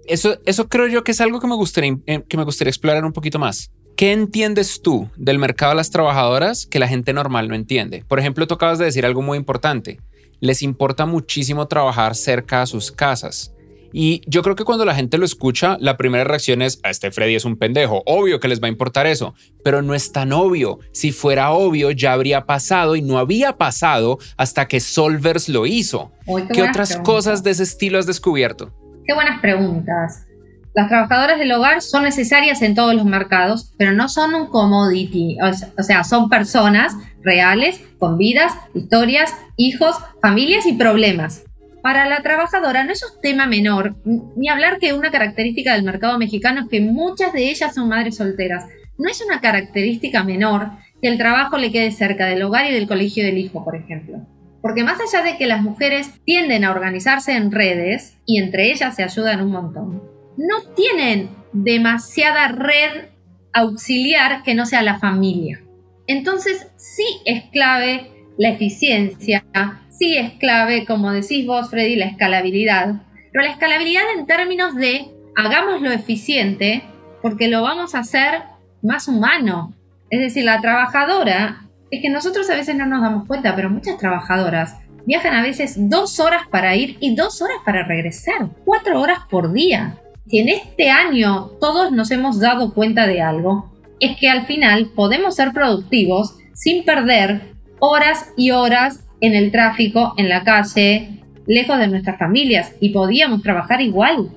Eso, 0.07 0.39
eso 0.45 0.69
creo 0.69 0.87
yo 0.87 1.03
que 1.03 1.13
es 1.13 1.21
algo 1.21 1.41
que 1.41 1.47
me 1.47 1.57
gustaría, 1.57 1.97
eh, 2.07 2.23
que 2.29 2.37
me 2.37 2.45
gustaría 2.45 2.71
explorar 2.71 3.05
un 3.05 3.13
poquito 3.13 3.39
más. 3.39 3.73
¿Qué 3.97 4.11
entiendes 4.11 4.83
tú 4.83 5.09
del 5.17 5.39
mercado 5.39 5.71
de 5.71 5.77
las 5.77 5.91
trabajadoras 5.91 6.67
que 6.67 6.81
la 6.81 6.89
gente 6.89 7.13
normal 7.13 7.49
no 7.49 7.55
entiende? 7.55 8.05
Por 8.09 8.19
ejemplo, 8.19 8.45
tú 8.49 8.55
acabas 8.55 8.81
de 8.81 8.87
decir 8.87 9.07
algo 9.07 9.23
muy 9.23 9.39
importante. 9.39 10.01
Les 10.41 10.63
importa 10.63 11.07
muchísimo 11.07 11.69
trabajar 11.69 12.17
cerca 12.17 12.63
a 12.63 12.67
sus 12.67 12.91
casas. 12.91 13.55
Y 13.93 14.23
yo 14.27 14.43
creo 14.43 14.57
que 14.57 14.65
cuando 14.65 14.85
la 14.85 14.97
gente 14.97 15.17
lo 15.17 15.25
escucha, 15.25 15.77
la 15.79 15.97
primera 15.97 16.25
reacción 16.25 16.61
es, 16.61 16.81
a 16.83 16.91
este 16.91 17.13
Freddy 17.13 17.37
es 17.37 17.45
un 17.45 17.57
pendejo, 17.57 18.03
obvio 18.07 18.41
que 18.41 18.49
les 18.49 18.61
va 18.61 18.67
a 18.67 18.71
importar 18.71 19.07
eso, 19.07 19.35
pero 19.63 19.81
no 19.81 19.95
es 19.95 20.11
tan 20.11 20.33
obvio. 20.33 20.81
Si 20.91 21.13
fuera 21.13 21.53
obvio, 21.53 21.93
ya 21.93 22.15
habría 22.15 22.47
pasado 22.47 22.97
y 22.97 23.03
no 23.03 23.19
había 23.19 23.57
pasado 23.57 24.19
hasta 24.37 24.67
que 24.67 24.81
Solvers 24.81 25.49
lo 25.49 25.67
hizo. 25.67 26.11
qué, 26.53 26.65
otras 26.65 26.97
cosas 26.97 27.45
de 27.45 27.53
ese 27.53 27.63
estilo 27.63 28.01
has 28.01 28.07
descubierto? 28.07 28.73
Qué 29.07 29.15
buenas 29.15 29.41
preguntas. 29.41 30.27
Las 30.75 30.89
trabajadoras 30.89 31.39
del 31.39 31.53
hogar 31.53 31.83
son 31.83 32.03
necesarias 32.03 32.61
en 32.61 32.75
todos 32.75 32.95
los 32.95 33.05
mercados, 33.05 33.73
pero 33.79 33.93
no 33.93 34.09
son 34.09 34.35
un 34.35 34.49
commodity, 34.49 35.39
o 35.79 35.83
sea, 35.85 36.03
son 36.03 36.29
personas 36.29 36.97
reales, 37.23 37.81
con 38.01 38.19
vidas, 38.19 38.53
historias, 38.75 39.33
hijos, 39.57 39.97
familias 40.21 40.67
y 40.67 40.73
problemas. 40.73 41.45
Para 41.81 42.09
la 42.09 42.23
trabajadora 42.23 42.83
no 42.83 42.93
es 42.93 43.05
un 43.05 43.21
tema 43.21 43.47
menor, 43.47 43.95
ni 44.05 44.49
hablar 44.49 44.79
que 44.81 44.95
una 44.95 45.13
característica 45.13 45.75
del 45.75 45.85
mercado 45.85 46.19
mexicano 46.19 46.63
es 46.63 46.69
que 46.69 46.81
muchas 46.81 47.33
de 47.33 47.51
ellas 47.51 47.73
son 47.73 47.89
madres 47.89 48.17
solteras. 48.17 48.65
No 48.99 49.09
es 49.09 49.23
una 49.25 49.41
característica 49.41 50.25
menor 50.25 50.71
que 51.01 51.09
el 51.09 51.19
trabajo 51.19 51.57
le 51.57 51.71
quede 51.71 51.93
cerca 51.93 52.27
del 52.27 52.43
hogar 52.43 52.69
y 52.69 52.73
del 52.75 52.89
colegio 52.89 53.25
del 53.25 53.39
hijo, 53.39 53.65
por 53.65 53.77
ejemplo. 53.77 54.27
Porque 54.61 54.83
más 54.83 54.99
allá 54.99 55.23
de 55.23 55.37
que 55.37 55.47
las 55.47 55.63
mujeres 55.63 56.11
tienden 56.25 56.65
a 56.65 56.73
organizarse 56.73 57.37
en 57.37 57.53
redes 57.53 58.17
y 58.27 58.39
entre 58.39 58.73
ellas 58.73 58.97
se 58.97 59.05
ayudan 59.05 59.43
un 59.43 59.53
montón, 59.53 60.14
no 60.37 60.63
tienen 60.75 61.31
demasiada 61.53 62.49
red 62.49 63.09
auxiliar 63.53 64.43
que 64.43 64.55
no 64.55 64.67
sea 64.67 64.83
la 64.83 64.99
familia. 64.99 65.63
Entonces 66.07 66.67
sí 66.77 67.05
es 67.25 67.45
clave 67.51 68.11
la 68.37 68.51
eficiencia, 68.51 69.45
sí 69.91 70.17
es 70.17 70.33
clave, 70.35 70.85
como 70.85 71.13
decís 71.13 71.47
vos, 71.47 71.71
Freddy, 71.71 71.97
la 71.97 72.07
escalabilidad, 72.07 73.03
pero 73.33 73.45
la 73.45 73.53
escalabilidad 73.53 74.03
en 74.17 74.27
términos 74.27 74.75
de 74.75 75.07
hagámoslo 75.37 75.91
eficiente 75.93 76.83
porque 77.23 77.49
lo 77.49 77.63
vamos 77.63 77.95
a 77.95 78.01
hacer 78.01 78.43
más 78.83 79.09
humano. 79.09 79.75
Es 80.11 80.21
decir, 80.21 80.45
la 80.45 80.61
trabajadora, 80.61 81.65
es 81.91 82.03
que 82.03 82.11
nosotros 82.11 82.51
a 82.51 82.57
veces 82.57 82.77
no 82.77 82.87
nos 82.87 83.01
damos 83.01 83.27
cuenta, 83.27 83.55
pero 83.55 83.71
muchas 83.71 83.99
trabajadoras 83.99 84.77
viajan 85.07 85.35
a 85.35 85.43
veces 85.43 85.75
dos 85.77 86.19
horas 86.19 86.43
para 86.51 86.75
ir 86.77 86.97
y 87.01 87.15
dos 87.15 87.41
horas 87.43 87.59
para 87.65 87.85
regresar, 87.85 88.49
cuatro 88.65 89.01
horas 89.01 89.21
por 89.31 89.53
día. 89.53 89.97
Si 90.27 90.39
en 90.39 90.49
este 90.49 90.89
año 90.89 91.51
todos 91.61 91.93
nos 91.93 92.11
hemos 92.11 92.41
dado 92.41 92.73
cuenta 92.73 93.07
de 93.07 93.21
algo, 93.21 93.71
es 94.01 94.17
que 94.17 94.29
al 94.29 94.47
final 94.47 94.91
podemos 94.95 95.37
ser 95.37 95.53
productivos 95.53 96.37
sin 96.55 96.85
perder 96.85 97.55
horas 97.79 98.33
y 98.37 98.51
horas 98.51 99.05
en 99.21 99.35
el 99.35 99.53
tráfico, 99.53 100.15
en 100.17 100.31
la 100.31 100.43
calle, 100.43 101.23
lejos 101.47 101.79
de 101.79 101.89
nuestras 101.89 102.19
familias 102.19 102.73
y 102.81 102.91
podíamos 102.91 103.43
trabajar 103.43 103.83
igual. 103.83 104.31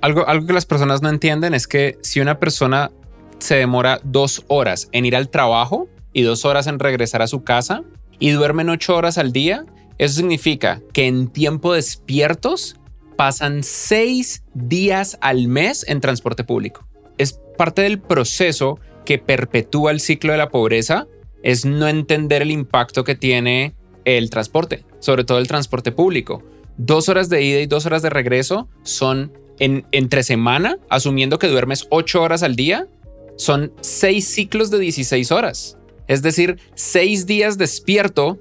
Algo, 0.00 0.26
algo 0.28 0.46
que 0.46 0.52
las 0.52 0.66
personas 0.66 1.02
no 1.02 1.08
entienden 1.08 1.54
es 1.54 1.66
que 1.66 1.98
si 2.02 2.20
una 2.20 2.38
persona 2.38 2.92
se 3.38 3.56
demora 3.56 4.00
dos 4.04 4.44
horas 4.46 4.88
en 4.92 5.06
ir 5.06 5.16
al 5.16 5.28
trabajo 5.28 5.88
y 6.12 6.22
dos 6.22 6.44
horas 6.44 6.68
en 6.68 6.78
regresar 6.78 7.20
a 7.20 7.26
su 7.26 7.42
casa 7.42 7.82
y 8.20 8.30
duermen 8.30 8.68
ocho 8.68 8.94
horas 8.94 9.18
al 9.18 9.32
día, 9.32 9.64
eso 9.98 10.14
significa 10.14 10.80
que 10.92 11.08
en 11.08 11.28
tiempo 11.28 11.72
despiertos 11.72 12.76
pasan 13.16 13.62
seis 13.62 14.44
días 14.54 15.18
al 15.20 15.48
mes 15.48 15.84
en 15.88 16.00
transporte 16.00 16.44
público. 16.44 16.86
Es 17.18 17.40
parte 17.56 17.82
del 17.82 18.00
proceso 18.00 18.78
que 19.04 19.18
perpetúa 19.18 19.90
el 19.90 20.00
ciclo 20.00 20.32
de 20.32 20.38
la 20.38 20.50
pobreza, 20.50 21.06
es 21.42 21.64
no 21.64 21.88
entender 21.88 22.42
el 22.42 22.50
impacto 22.50 23.04
que 23.04 23.14
tiene 23.14 23.74
el 24.04 24.30
transporte, 24.30 24.84
sobre 25.00 25.24
todo 25.24 25.38
el 25.38 25.48
transporte 25.48 25.92
público. 25.92 26.42
Dos 26.76 27.08
horas 27.08 27.28
de 27.28 27.42
ida 27.42 27.60
y 27.60 27.66
dos 27.66 27.86
horas 27.86 28.02
de 28.02 28.10
regreso 28.10 28.68
son 28.82 29.32
en, 29.58 29.86
entre 29.92 30.22
semana, 30.22 30.78
asumiendo 30.88 31.38
que 31.38 31.48
duermes 31.48 31.86
ocho 31.90 32.22
horas 32.22 32.42
al 32.42 32.56
día, 32.56 32.88
son 33.36 33.72
seis 33.80 34.28
ciclos 34.28 34.70
de 34.70 34.78
16 34.78 35.32
horas. 35.32 35.78
Es 36.06 36.22
decir, 36.22 36.58
seis 36.74 37.26
días 37.26 37.58
despierto 37.58 38.38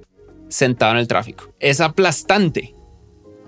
sentado 0.50 0.94
en 0.94 1.00
el 1.00 1.08
tráfico. 1.08 1.54
Es 1.60 1.80
aplastante. 1.80 2.76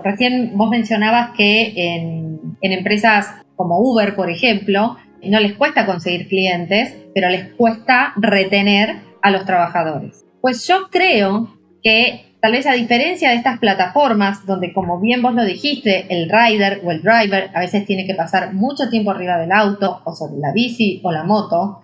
Recién 0.04 0.58
vos 0.58 0.70
mencionabas 0.70 1.32
que 1.36 1.74
en, 1.76 2.58
empresas 2.62 3.28
como 3.56 3.80
Uber, 3.80 4.16
por 4.16 4.30
ejemplo, 4.30 4.98
no 5.22 5.40
les 5.40 5.54
cuesta 5.54 5.86
conseguir 5.86 6.28
clientes, 6.28 6.96
pero 7.14 7.30
les 7.30 7.54
cuesta 7.54 8.14
retener 8.18 8.98
a 9.22 9.32
los 9.32 9.46
trabajadores. 9.46 10.26
Pues 10.42 10.68
yo 10.68 10.88
creo 10.90 11.58
que 11.82 12.36
tal 12.42 12.52
vez 12.52 12.68
a 12.68 12.74
diferencia 12.74 13.30
de 13.30 13.36
estas 13.36 13.60
plataformas, 13.60 14.46
donde 14.46 14.74
como 14.74 15.00
bien 15.00 15.22
vos 15.22 15.34
lo 15.34 15.46
dijiste, 15.46 16.08
el 16.10 16.30
rider 16.30 16.82
o 16.84 16.92
el 16.92 17.02
driver 17.02 17.52
a 17.54 17.60
veces 17.62 17.86
tiene 17.86 18.06
que 18.06 18.16
pasar 18.16 18.54
mucho 18.54 18.90
tiempo 18.90 19.12
arriba 19.12 19.38
del 19.38 19.52
auto 19.52 20.02
o 20.04 20.14
sobre 20.14 20.40
la 20.40 20.52
bici 20.52 21.00
o 21.04 21.12
la 21.12 21.24
moto, 21.24 21.82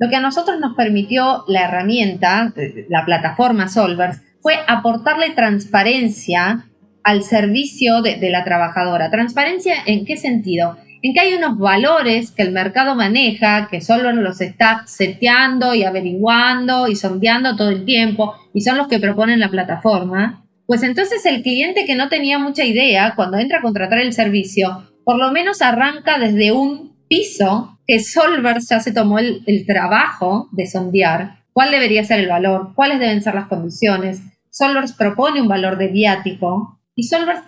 lo 0.00 0.08
que 0.08 0.16
a 0.16 0.20
nosotros 0.20 0.58
nos 0.58 0.74
permitió 0.74 1.44
la 1.46 1.66
herramienta, 1.66 2.52
la 2.88 3.04
plataforma 3.04 3.68
Solvers, 3.68 4.22
fue 4.40 4.54
aportarle 4.66 5.30
transparencia 5.30 6.69
al 7.10 7.24
servicio 7.24 8.02
de, 8.02 8.30
la 8.30 8.44
trabajadora. 8.44 9.10
¿Transparencia 9.10 9.74
en 9.86 10.04
qué 10.04 10.16
sentido? 10.16 10.76
en 11.02 11.14
que 11.14 11.20
hay 11.20 11.32
unos 11.32 11.56
valores 11.56 12.30
que 12.30 12.42
el 12.42 12.52
mercado 12.52 12.94
maneja, 12.94 13.68
que 13.70 13.80
solo 13.80 14.12
los 14.12 14.42
está 14.42 14.82
seteando 14.86 15.74
y 15.74 15.82
averiguando 15.82 16.88
y 16.88 16.94
sondeando 16.94 17.56
todo 17.56 17.70
el 17.70 17.86
tiempo, 17.86 18.34
y 18.52 18.60
son 18.60 18.76
los 18.76 18.86
que 18.86 18.98
proponen 18.98 19.40
la 19.40 19.48
plataforma, 19.48 20.44
pues 20.66 20.82
entonces 20.82 21.24
el 21.24 21.42
cliente 21.42 21.86
que 21.86 21.94
no 21.94 22.10
tenía 22.10 22.38
mucha 22.38 22.66
idea, 22.66 23.14
cuando 23.16 23.38
entra 23.38 23.60
a 23.60 23.62
contratar 23.62 23.98
el 23.98 24.12
servicio, 24.12 24.90
por 25.02 25.16
lo 25.16 25.32
menos 25.32 25.62
arranca 25.62 26.18
desde 26.18 26.52
un 26.52 26.94
piso 27.08 27.78
que 27.86 28.00
Solvers 28.00 28.68
ya 28.68 28.80
se 28.80 28.92
tomó 28.92 29.18
el, 29.18 29.42
el 29.46 29.64
trabajo 29.64 30.50
de 30.52 30.66
sondear 30.66 31.40
cuál 31.54 31.70
debería 31.70 32.04
ser 32.04 32.20
el 32.20 32.28
valor, 32.28 32.72
cuáles 32.74 33.00
deben 33.00 33.22
ser 33.22 33.34
las 33.34 33.48
condiciones. 33.48 34.20
Solvers 34.50 34.92
propone 34.92 35.40
un 35.40 35.48
valor 35.48 35.78
de 35.78 35.88
viático 35.88 36.79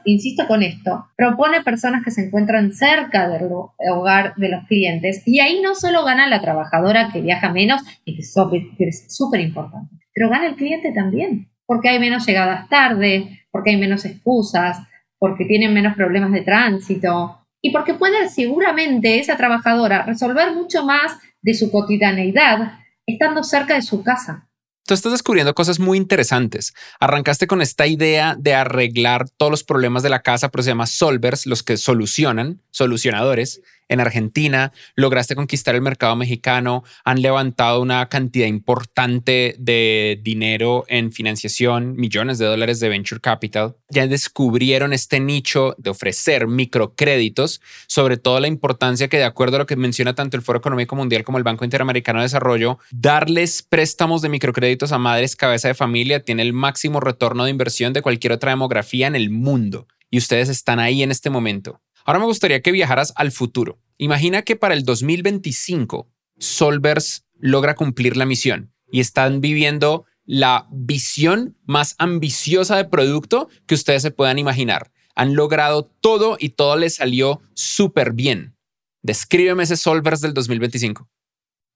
y 0.05 0.13
insisto 0.13 0.47
con 0.47 0.63
esto, 0.63 1.07
propone 1.17 1.63
personas 1.63 2.05
que 2.05 2.11
se 2.11 2.27
encuentran 2.27 2.73
cerca 2.73 3.29
del 3.29 3.49
hogar 3.93 4.35
de 4.37 4.49
los 4.49 4.67
clientes 4.67 5.23
y 5.27 5.41
ahí 5.41 5.61
no 5.63 5.75
solo 5.75 6.05
gana 6.05 6.29
la 6.29 6.41
trabajadora 6.41 7.11
que 7.13 7.21
viaja 7.21 7.53
menos 7.53 7.83
y 8.05 8.17
que 8.17 8.23
es 8.23 9.07
súper 9.09 9.41
importante, 9.41 9.97
pero 10.15 10.29
gana 10.29 10.47
el 10.47 10.57
cliente 10.57 10.93
también, 10.93 11.51
porque 11.67 11.89
hay 11.89 11.99
menos 11.99 12.27
llegadas 12.27 12.69
tarde, 12.69 13.47
porque 13.51 13.71
hay 13.71 13.77
menos 13.77 14.05
excusas, 14.05 14.79
porque 15.19 15.45
tienen 15.45 15.73
menos 15.73 15.95
problemas 15.95 16.33
de 16.33 16.43
tránsito 16.43 17.47
y 17.61 17.71
porque 17.71 17.95
puede 17.95 18.29
seguramente 18.29 19.21
esa 19.21 19.37
trabajadora 19.37 20.03
resolver 20.03 20.53
mucho 20.53 20.85
más 20.85 21.19
de 21.43 21.55
su 21.55 21.71
cotidianeidad 21.71 22.79
estando 23.07 23.43
cerca 23.45 23.75
de 23.75 23.83
su 23.83 24.03
casa. 24.03 24.49
Tú 24.85 24.95
estás 24.95 25.13
descubriendo 25.13 25.55
cosas 25.55 25.79
muy 25.79 25.97
interesantes. 25.97 26.75
Arrancaste 26.99 27.47
con 27.47 27.63
esta 27.63 27.87
idea 27.87 28.35
de 28.37 28.55
arreglar 28.55 29.29
todos 29.29 29.51
los 29.51 29.63
problemas 29.63 30.03
de 30.03 30.11
la 30.11 30.23
casa, 30.23 30.51
pero 30.51 30.65
se 30.65 30.71
llama 30.71 30.87
solvers, 30.87 31.47
los 31.47 31.63
que 31.63 31.77
solucionan, 31.77 32.61
solucionadores 32.71 33.61
en 33.93 34.01
Argentina, 34.01 34.73
lograste 34.97 35.35
conquistar 35.35 35.75
el 35.75 35.83
mercado 35.83 36.17
mexicano, 36.17 36.83
han 37.05 37.23
levantado 37.23 37.81
una 37.81 38.09
cantidad 38.09 38.47
importante 38.47 39.55
de 39.59 40.19
dinero 40.23 40.85
en 40.89 41.13
financiación, 41.13 41.95
millones 41.97 42.39
de 42.39 42.47
dólares 42.47 42.81
de 42.81 42.89
venture 42.89 43.21
capital, 43.21 43.77
ya 43.91 44.07
descubrieron 44.07 44.93
este 44.93 45.21
nicho 45.21 45.75
de 45.79 45.91
ofrecer 45.91 46.47
microcréditos, 46.47 47.61
sobre 47.87 48.17
todo 48.17 48.41
la 48.41 48.49
importancia 48.49 49.09
que 49.09 49.19
de 49.19 49.25
acuerdo 49.25 49.57
a 49.57 49.59
lo 49.61 49.67
que 49.67 49.77
menciona 49.77 50.15
tanto 50.15 50.37
el 50.37 50.43
Foro 50.43 50.59
Económico 50.59 50.97
Mundial 50.97 51.25
como 51.25 51.39
el 51.39 51.45
Banco 51.45 51.65
Interamericano 51.65 52.21
de 52.21 52.25
Desarrollo, 52.25 52.79
darles 52.91 53.63
préstamos 53.63 54.23
de 54.23 54.29
microcréditos 54.29 54.93
a 54.93 54.99
madres 54.99 55.37
cabeza 55.37 55.69
de 55.69 55.75
familia 55.75 56.25
tiene 56.25 56.43
el 56.43 56.53
máximo 56.53 57.01
retorno 57.01 57.45
de 57.45 57.51
inversión 57.51 57.93
de 57.93 58.03
cualquier 58.03 58.33
otra 58.33 58.53
demografía 58.53 59.07
en 59.07 59.17
el 59.17 59.31
mundo. 59.31 59.87
Y 60.11 60.19
ustedes 60.19 60.49
están 60.49 60.79
ahí 60.79 61.03
en 61.03 61.11
este 61.11 61.31
momento. 61.31 61.81
Ahora 62.05 62.21
me 62.21 62.27
gustaría 62.27 62.61
que 62.61 62.73
viajaras 62.73 63.13
al 63.17 63.33
futuro. 63.33 63.79
Imagina 63.99 64.43
que 64.43 64.57
para 64.57 64.75
el 64.75 64.85
2025 64.85 66.09
Solvers 66.39 67.25
logra 67.39 67.75
cumplir 67.75 68.17
la 68.17 68.27
misión 68.27 68.73
y 68.91 69.01
están 69.01 69.41
viviendo 69.41 70.07
la 70.25 70.67
visión 70.71 71.57
más 71.65 71.95
ambiciosa 71.99 72.77
de 72.77 72.85
producto 72.85 73.49
que 73.67 73.75
ustedes 73.75 74.03
se 74.03 74.11
puedan 74.11 74.39
imaginar. 74.39 74.91
Han 75.15 75.35
logrado 75.35 75.85
todo 76.01 76.37
y 76.39 76.51
todo 76.51 76.77
les 76.77 76.97
salió 76.97 77.41
súper 77.55 78.13
bien. 78.13 78.57
Descríbeme 79.03 79.65
ese 79.65 79.77
Solvers 79.77 80.21
del 80.21 80.35
2025. 80.35 81.09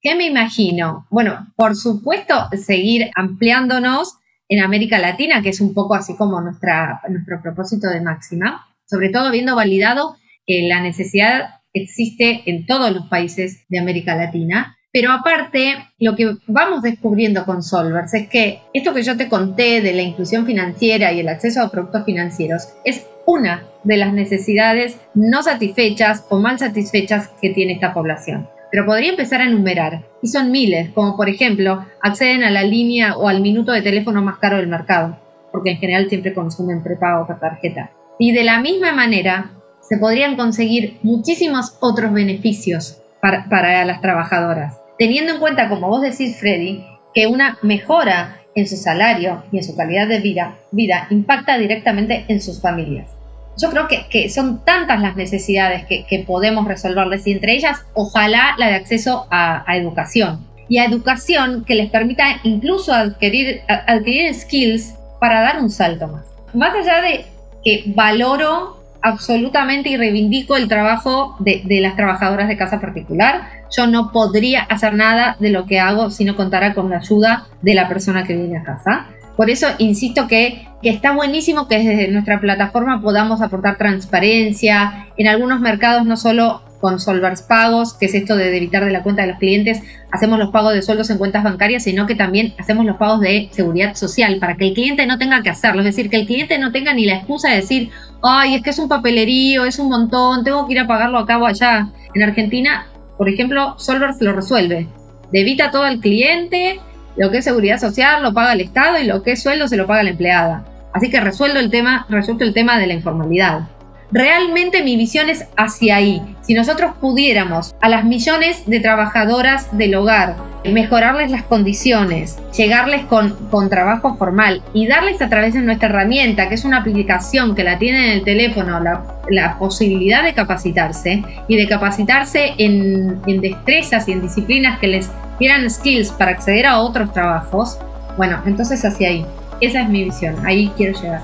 ¿Qué 0.00 0.14
me 0.14 0.26
imagino? 0.26 1.06
Bueno, 1.10 1.52
por 1.56 1.74
supuesto, 1.74 2.48
seguir 2.52 3.10
ampliándonos 3.14 4.14
en 4.48 4.62
América 4.62 4.98
Latina, 4.98 5.42
que 5.42 5.48
es 5.48 5.60
un 5.60 5.74
poco 5.74 5.94
así 5.94 6.16
como 6.16 6.40
nuestra, 6.40 7.00
nuestro 7.08 7.42
propósito 7.42 7.88
de 7.88 8.00
máxima 8.00 8.66
sobre 8.86 9.10
todo 9.10 9.26
habiendo 9.26 9.56
validado 9.56 10.16
que 10.46 10.66
la 10.68 10.80
necesidad 10.80 11.56
existe 11.72 12.42
en 12.46 12.66
todos 12.66 12.92
los 12.92 13.06
países 13.08 13.64
de 13.68 13.78
América 13.78 14.16
Latina. 14.16 14.76
Pero 14.92 15.12
aparte, 15.12 15.74
lo 15.98 16.16
que 16.16 16.36
vamos 16.46 16.82
descubriendo 16.82 17.44
con 17.44 17.62
Solvers 17.62 18.14
es 18.14 18.28
que 18.28 18.60
esto 18.72 18.94
que 18.94 19.02
yo 19.02 19.16
te 19.16 19.28
conté 19.28 19.82
de 19.82 19.92
la 19.92 20.02
inclusión 20.02 20.46
financiera 20.46 21.12
y 21.12 21.20
el 21.20 21.28
acceso 21.28 21.60
a 21.60 21.70
productos 21.70 22.06
financieros 22.06 22.68
es 22.84 23.06
una 23.26 23.64
de 23.84 23.98
las 23.98 24.14
necesidades 24.14 24.98
no 25.14 25.42
satisfechas 25.42 26.24
o 26.30 26.38
mal 26.38 26.58
satisfechas 26.58 27.28
que 27.42 27.50
tiene 27.50 27.74
esta 27.74 27.92
población. 27.92 28.48
Pero 28.70 28.86
podría 28.86 29.10
empezar 29.10 29.40
a 29.40 29.46
enumerar, 29.46 30.06
y 30.22 30.28
son 30.28 30.50
miles, 30.50 30.90
como 30.90 31.16
por 31.16 31.28
ejemplo, 31.28 31.84
acceden 32.00 32.42
a 32.42 32.50
la 32.50 32.62
línea 32.62 33.16
o 33.16 33.28
al 33.28 33.40
minuto 33.40 33.72
de 33.72 33.82
teléfono 33.82 34.22
más 34.22 34.38
caro 34.38 34.56
del 34.56 34.66
mercado, 34.66 35.18
porque 35.52 35.72
en 35.72 35.78
general 35.78 36.08
siempre 36.08 36.34
consumen 36.34 36.82
prepago 36.82 37.26
por 37.26 37.38
tarjeta. 37.38 37.90
Y 38.18 38.32
de 38.32 38.44
la 38.44 38.60
misma 38.60 38.92
manera, 38.92 39.52
se 39.88 39.98
podrían 39.98 40.36
conseguir 40.36 40.98
muchísimos 41.02 41.76
otros 41.80 42.12
beneficios 42.12 43.02
para, 43.20 43.84
las 43.84 44.00
trabajadoras, 44.00 44.78
teniendo 44.98 45.32
en 45.32 45.40
cuenta, 45.40 45.68
como 45.68 45.88
vos 45.88 46.02
decís, 46.02 46.36
Freddy, 46.38 46.84
que 47.14 47.26
una 47.26 47.58
mejora 47.62 48.40
en 48.54 48.66
su 48.66 48.76
salario 48.76 49.44
y 49.52 49.58
en 49.58 49.64
su 49.64 49.76
calidad 49.76 50.08
de 50.08 50.20
vida, 50.20 50.56
vida 50.70 51.06
impacta 51.10 51.58
directamente 51.58 52.24
en 52.28 52.40
sus 52.40 52.60
familias. 52.60 53.10
Yo 53.58 53.70
creo 53.70 53.88
que, 53.88 54.28
son 54.28 54.64
tantas 54.64 55.00
las 55.00 55.16
necesidades 55.16 55.86
que, 55.86 56.24
podemos 56.26 56.66
resolverles 56.66 57.26
y 57.26 57.32
entre 57.32 57.54
ellas, 57.54 57.84
ojalá 57.94 58.54
la 58.58 58.68
de 58.68 58.74
acceso 58.74 59.26
a, 59.30 59.70
a 59.70 59.76
educación. 59.76 60.46
y 60.68 60.78
a 60.78 60.84
educación 60.84 61.64
que 61.64 61.76
les 61.76 61.90
permita 61.90 62.40
incluso 62.42 62.92
adquirir, 62.92 63.60
adquirir 63.68 64.34
skills 64.34 64.96
para 65.20 65.40
dar 65.40 65.60
un 65.60 65.70
salto 65.70 66.08
más. 66.08 66.26
Más 66.54 66.74
allá 66.74 67.00
de 67.02 67.24
que 67.66 67.82
valoro 67.96 68.76
absolutamente 69.02 69.88
y 69.88 69.96
reivindico 69.96 70.56
el 70.56 70.68
trabajo 70.68 71.34
de, 71.40 71.62
de, 71.64 71.80
las 71.80 71.96
trabajadoras 71.96 72.46
de 72.46 72.56
casa 72.56 72.80
particular. 72.80 73.42
Yo 73.76 73.88
no 73.88 74.12
podría 74.12 74.62
hacer 74.62 74.94
nada 74.94 75.36
de 75.40 75.50
lo 75.50 75.66
que 75.66 75.80
hago 75.80 76.10
si 76.10 76.24
no 76.24 76.36
contara 76.36 76.74
con 76.74 76.90
la 76.90 76.98
ayuda 76.98 77.48
de 77.62 77.74
la 77.74 77.88
persona 77.88 78.22
que 78.22 78.36
viene 78.36 78.58
a 78.58 78.62
casa. 78.62 79.06
Por 79.36 79.50
eso 79.50 79.68
insisto 79.78 80.26
que, 80.26 80.66
está 80.82 81.12
buenísimo 81.12 81.66
que 81.66 81.78
desde 81.78 82.08
nuestra 82.08 82.40
plataforma 82.40 83.02
podamos 83.02 83.42
aportar 83.42 83.76
transparencia. 83.76 85.08
En 85.16 85.26
algunos 85.26 85.60
mercados 85.60 86.06
no 86.06 86.16
solo 86.16 86.62
con 86.80 87.00
Solvers 87.00 87.42
Pagos, 87.42 87.94
que 87.94 88.06
es 88.06 88.14
esto 88.14 88.36
de 88.36 88.50
debitar 88.50 88.84
de 88.84 88.92
la 88.92 89.02
cuenta 89.02 89.22
de 89.22 89.28
los 89.28 89.38
clientes, 89.38 89.82
hacemos 90.12 90.38
los 90.38 90.50
pagos 90.50 90.74
de 90.74 90.82
sueldos 90.82 91.10
en 91.10 91.18
cuentas 91.18 91.42
bancarias, 91.42 91.82
sino 91.82 92.06
que 92.06 92.14
también 92.14 92.54
hacemos 92.58 92.86
los 92.86 92.96
pagos 92.96 93.20
de 93.20 93.48
seguridad 93.50 93.94
social 93.94 94.38
para 94.38 94.56
que 94.56 94.68
el 94.68 94.74
cliente 94.74 95.06
no 95.06 95.18
tenga 95.18 95.42
que 95.42 95.50
hacerlo, 95.50 95.80
es 95.80 95.86
decir, 95.86 96.10
que 96.10 96.16
el 96.18 96.26
cliente 96.26 96.58
no 96.58 96.72
tenga 96.72 96.94
ni 96.94 97.04
la 97.04 97.16
excusa 97.16 97.50
de 97.50 97.56
decir, 97.56 97.90
ay, 98.22 98.54
es 98.54 98.62
que 98.62 98.70
es 98.70 98.78
un 98.78 98.88
papelerío, 98.88 99.64
es 99.64 99.78
un 99.78 99.88
montón, 99.88 100.44
tengo 100.44 100.66
que 100.66 100.74
ir 100.74 100.80
a 100.80 100.86
pagarlo 100.86 101.18
a 101.18 101.26
cabo 101.26 101.46
allá. 101.46 101.88
En 102.14 102.22
Argentina, 102.22 102.86
por 103.16 103.28
ejemplo, 103.28 103.74
Solvers 103.78 104.20
lo 104.20 104.32
resuelve, 104.34 104.86
debita 105.32 105.70
todo 105.70 105.82
al 105.82 106.00
cliente, 106.00 106.78
lo 107.16 107.30
que 107.30 107.38
es 107.38 107.44
seguridad 107.44 107.78
social 107.78 108.22
lo 108.22 108.34
paga 108.34 108.52
el 108.52 108.60
Estado 108.60 108.98
y 108.98 109.04
lo 109.04 109.22
que 109.22 109.32
es 109.32 109.42
sueldo 109.42 109.68
se 109.68 109.76
lo 109.76 109.86
paga 109.86 110.02
la 110.02 110.10
empleada. 110.10 110.64
Así 110.92 111.10
que 111.10 111.20
resuelto 111.20 111.58
el 111.58 111.70
tema, 111.70 112.06
resuelto 112.08 112.44
el 112.44 112.54
tema 112.54 112.78
de 112.78 112.86
la 112.86 112.94
informalidad. 112.94 113.68
Realmente 114.12 114.82
mi 114.82 114.96
visión 114.96 115.28
es 115.28 115.46
hacia 115.56 115.96
ahí. 115.96 116.22
Si 116.42 116.54
nosotros 116.54 116.92
pudiéramos 117.00 117.74
a 117.80 117.88
las 117.88 118.04
millones 118.04 118.62
de 118.66 118.80
trabajadoras 118.80 119.76
del 119.76 119.94
hogar 119.96 120.36
mejorarles 120.64 121.30
las 121.30 121.42
condiciones, 121.44 122.38
llegarles 122.56 123.04
con, 123.04 123.30
con 123.50 123.68
trabajo 123.68 124.16
formal 124.16 124.62
y 124.72 124.86
darles 124.86 125.22
a 125.22 125.28
través 125.28 125.54
de 125.54 125.62
nuestra 125.62 125.88
herramienta, 125.88 126.48
que 126.48 126.56
es 126.56 126.64
una 126.64 126.78
aplicación 126.78 127.54
que 127.54 127.64
la 127.64 127.78
tiene 127.78 128.06
en 128.06 128.12
el 128.18 128.24
teléfono, 128.24 128.80
la, 128.80 129.04
la 129.30 129.58
posibilidad 129.58 130.22
de 130.24 130.34
capacitarse 130.34 131.22
y 131.48 131.56
de 131.56 131.68
capacitarse 131.68 132.54
en, 132.58 133.20
en 133.26 133.40
destrezas 133.40 134.08
y 134.08 134.12
en 134.12 134.22
disciplinas 134.22 134.78
que 134.78 134.88
les 134.88 135.10
dieran 135.38 135.68
skills 135.70 136.10
para 136.12 136.32
acceder 136.32 136.66
a 136.66 136.78
otros 136.78 137.12
trabajos, 137.12 137.78
bueno, 138.16 138.40
entonces 138.46 138.84
hacia 138.84 139.08
ahí. 139.08 139.26
Esa 139.60 139.82
es 139.82 139.88
mi 139.88 140.04
visión, 140.04 140.34
ahí 140.44 140.70
quiero 140.76 141.00
llegar. 141.00 141.22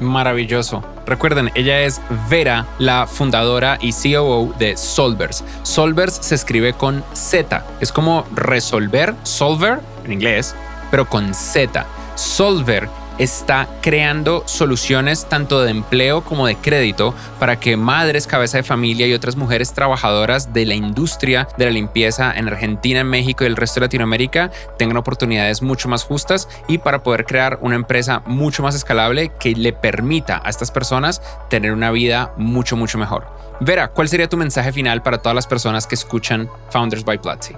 Maravilloso. 0.00 0.93
Recuerden, 1.06 1.50
ella 1.54 1.82
es 1.82 2.00
Vera, 2.28 2.66
la 2.78 3.06
fundadora 3.06 3.78
y 3.80 3.92
COO 3.92 4.54
de 4.58 4.76
Solvers. 4.76 5.44
Solvers 5.62 6.18
se 6.20 6.34
escribe 6.34 6.72
con 6.72 7.04
Z. 7.12 7.64
Es 7.80 7.92
como 7.92 8.26
resolver, 8.34 9.14
solver 9.22 9.80
en 10.04 10.12
inglés, 10.12 10.54
pero 10.90 11.08
con 11.08 11.34
Z. 11.34 11.86
Solver 12.14 12.88
está 13.18 13.68
creando 13.80 14.42
soluciones 14.46 15.26
tanto 15.28 15.62
de 15.62 15.70
empleo 15.70 16.22
como 16.22 16.46
de 16.46 16.56
crédito 16.56 17.14
para 17.38 17.58
que 17.58 17.76
madres, 17.76 18.26
cabeza 18.26 18.58
de 18.58 18.62
familia 18.62 19.06
y 19.06 19.14
otras 19.14 19.36
mujeres 19.36 19.72
trabajadoras 19.72 20.52
de 20.52 20.66
la 20.66 20.74
industria 20.74 21.48
de 21.56 21.66
la 21.66 21.70
limpieza 21.70 22.32
en 22.34 22.48
Argentina, 22.48 23.00
en 23.00 23.08
México 23.08 23.44
y 23.44 23.46
el 23.46 23.56
resto 23.56 23.80
de 23.80 23.86
Latinoamérica 23.86 24.50
tengan 24.78 24.96
oportunidades 24.96 25.62
mucho 25.62 25.88
más 25.88 26.04
justas 26.04 26.48
y 26.68 26.78
para 26.78 27.02
poder 27.02 27.24
crear 27.24 27.58
una 27.60 27.76
empresa 27.76 28.22
mucho 28.26 28.62
más 28.62 28.74
escalable 28.74 29.32
que 29.38 29.54
le 29.54 29.72
permita 29.72 30.40
a 30.44 30.50
estas 30.50 30.70
personas 30.70 31.22
tener 31.48 31.72
una 31.72 31.90
vida 31.90 32.32
mucho, 32.36 32.76
mucho 32.76 32.98
mejor. 32.98 33.26
Vera, 33.60 33.88
¿cuál 33.88 34.08
sería 34.08 34.28
tu 34.28 34.36
mensaje 34.36 34.72
final 34.72 35.02
para 35.02 35.18
todas 35.18 35.34
las 35.34 35.46
personas 35.46 35.86
que 35.86 35.94
escuchan 35.94 36.48
Founders 36.70 37.04
by 37.04 37.18
Platzi? 37.18 37.54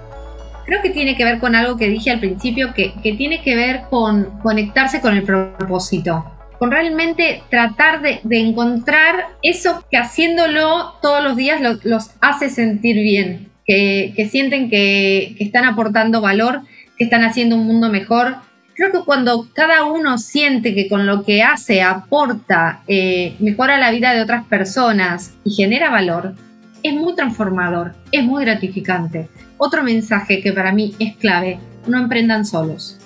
Creo 0.67 0.81
que 0.81 0.89
tiene 0.91 1.15
que 1.15 1.23
ver 1.23 1.39
con 1.39 1.55
algo 1.55 1.77
que 1.77 1.87
dije 1.87 2.11
al 2.11 2.19
principio, 2.19 2.73
que, 2.73 2.93
tiene 3.17 3.41
que 3.41 3.55
ver 3.55 3.83
con 3.89 4.37
conectarse 4.43 4.99
con 5.01 5.15
el 5.15 5.23
propósito, 5.23 6.25
con 6.59 6.69
realmente 6.71 7.41
tratar 7.49 8.01
de, 8.01 8.19
encontrar 8.29 9.27
eso 9.41 9.83
que 9.89 9.97
haciéndolo 9.97 10.95
todos 11.01 11.23
los 11.23 11.37
días 11.37 11.61
los 11.83 12.11
hace 12.19 12.49
sentir 12.49 12.97
bien, 12.97 13.49
que, 13.65 14.27
sienten 14.29 14.69
que, 14.69 15.37
están 15.39 15.63
aportando 15.63 16.19
valor, 16.19 16.61
que 16.97 17.05
están 17.05 17.23
haciendo 17.23 17.55
un 17.55 17.65
mundo 17.65 17.89
mejor. 17.89 18.35
Creo 18.75 18.91
que 18.91 19.05
cuando 19.05 19.47
cada 19.53 19.85
uno 19.85 20.17
siente 20.17 20.75
que 20.75 20.87
con 20.87 21.07
lo 21.07 21.23
que 21.23 21.43
hace 21.43 21.81
aporta, 21.81 22.81
eh, 22.87 23.35
mejora 23.39 23.77
la 23.77 23.89
vida 23.89 24.13
de 24.13 24.21
otras 24.21 24.45
personas 24.45 25.33
y 25.45 25.51
genera 25.51 25.89
valor, 25.89 26.35
es 26.83 26.93
muy 26.93 27.15
transformador, 27.15 27.93
es 28.11 28.23
muy 28.23 28.43
gratificante. 28.43 29.29
Otro 29.57 29.83
mensaje 29.83 30.41
que 30.41 30.53
para 30.53 30.71
mí 30.71 30.95
es 30.99 31.15
clave, 31.15 31.59
no 31.87 31.99
emprendan 31.99 32.45
solos. 32.45 32.97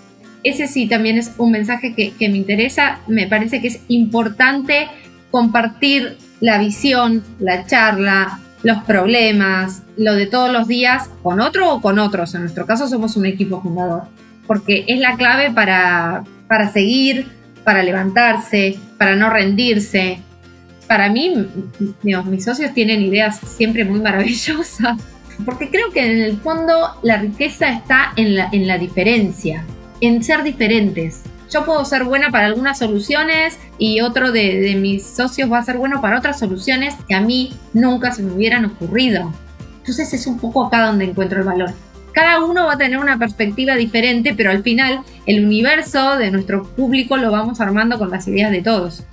Ese 0.44 0.68
sí 0.68 0.88
también 0.88 1.18
es 1.18 1.34
un 1.38 1.52
mensaje 1.52 1.94
que, 1.94 2.30
me 2.30 2.38
interesa, 2.38 3.00
me 3.08 3.28
parece 3.28 3.62
que 3.62 3.68
es 3.68 3.82
importante 3.88 4.88
compartir 5.30 6.18
la 6.40 6.58
visión, 6.58 7.24
la 7.40 7.66
charla, 7.66 8.40
los 8.64 8.84
problemas, 8.84 9.84
lo 9.98 10.16
de 10.16 10.26
todos 10.26 10.52
los 10.52 10.68
días 10.68 11.10
con 11.22 11.40
otro 11.40 11.76
o 11.76 11.82
con 11.82 12.00
otros. 12.00 12.34
En 12.34 12.42
nuestro 12.42 12.66
caso 12.66 12.88
somos 12.88 13.16
un 13.18 13.28
equipo 13.28 13.62
fundador, 13.62 14.04
porque 14.48 14.84
es 14.88 15.00
la 15.00 15.16
clave 15.16 15.52
para, 15.52 16.24
para 16.48 16.72
seguir, 16.72 17.28
para 17.64 17.84
levantarse, 17.84 18.80
para 18.98 19.16
no 19.16 19.30
rendirse. 19.30 20.20
Para 20.92 21.08
mí, 21.08 21.34
mis 22.04 22.44
socios 22.44 22.74
tienen 22.74 23.02
ideas 23.02 23.40
siempre 23.40 23.86
muy 23.86 24.02
maravillosas 24.02 24.98
porque 25.46 25.70
creo 25.70 25.90
que 25.94 26.06
en 26.06 26.22
el 26.22 26.38
fondo 26.40 26.74
la 27.02 27.16
riqueza 27.16 27.70
está 27.70 28.12
en 28.18 28.36
la, 28.36 28.50
en 28.52 28.68
la 28.68 28.78
diferencia, 28.78 29.64
en 30.02 30.22
ser 30.22 30.44
diferentes. 30.44 31.22
Yo 31.50 31.64
puedo 31.64 31.86
ser 31.86 32.04
buena 32.04 32.30
para 32.30 32.48
algunas 32.48 32.78
soluciones 32.80 33.58
y 33.78 34.02
otro 34.02 34.34
de, 34.34 34.60
de 34.60 34.76
mis 34.76 35.08
socios 35.08 35.50
va 35.50 35.60
a 35.60 35.64
ser 35.64 35.78
bueno 35.78 36.02
para 36.02 36.18
otras 36.18 36.38
soluciones 36.38 36.94
que 37.08 37.16
a 37.16 37.22
mí 37.22 37.54
nunca 37.72 38.12
se 38.12 38.22
me 38.22 38.34
hubieran 38.34 38.66
ocurrido. 38.66 39.32
Entonces 39.78 40.14
es 40.14 40.28
un 40.28 40.40
poco 40.40 40.66
acá 40.66 40.88
donde 40.88 41.06
encuentro 41.06 41.40
el 41.40 41.46
valor. 41.46 41.72
Cada 42.12 42.44
uno 42.44 42.66
va 42.66 42.74
a 42.74 42.78
tener 42.78 43.00
una 43.00 43.18
perspectiva 43.18 43.76
diferente, 43.76 44.34
pero 44.36 44.52
al 44.52 44.62
final 44.62 45.04
el 45.26 45.46
universo 45.46 46.18
de 46.18 46.32
nuestro 46.32 46.64
público 46.64 47.16
lo 47.16 47.32
vamos 47.32 47.62
armando 47.62 47.98
con 47.98 48.10
las 48.10 48.28
ideas 48.28 48.52
de 48.52 48.62
todos. 48.62 49.06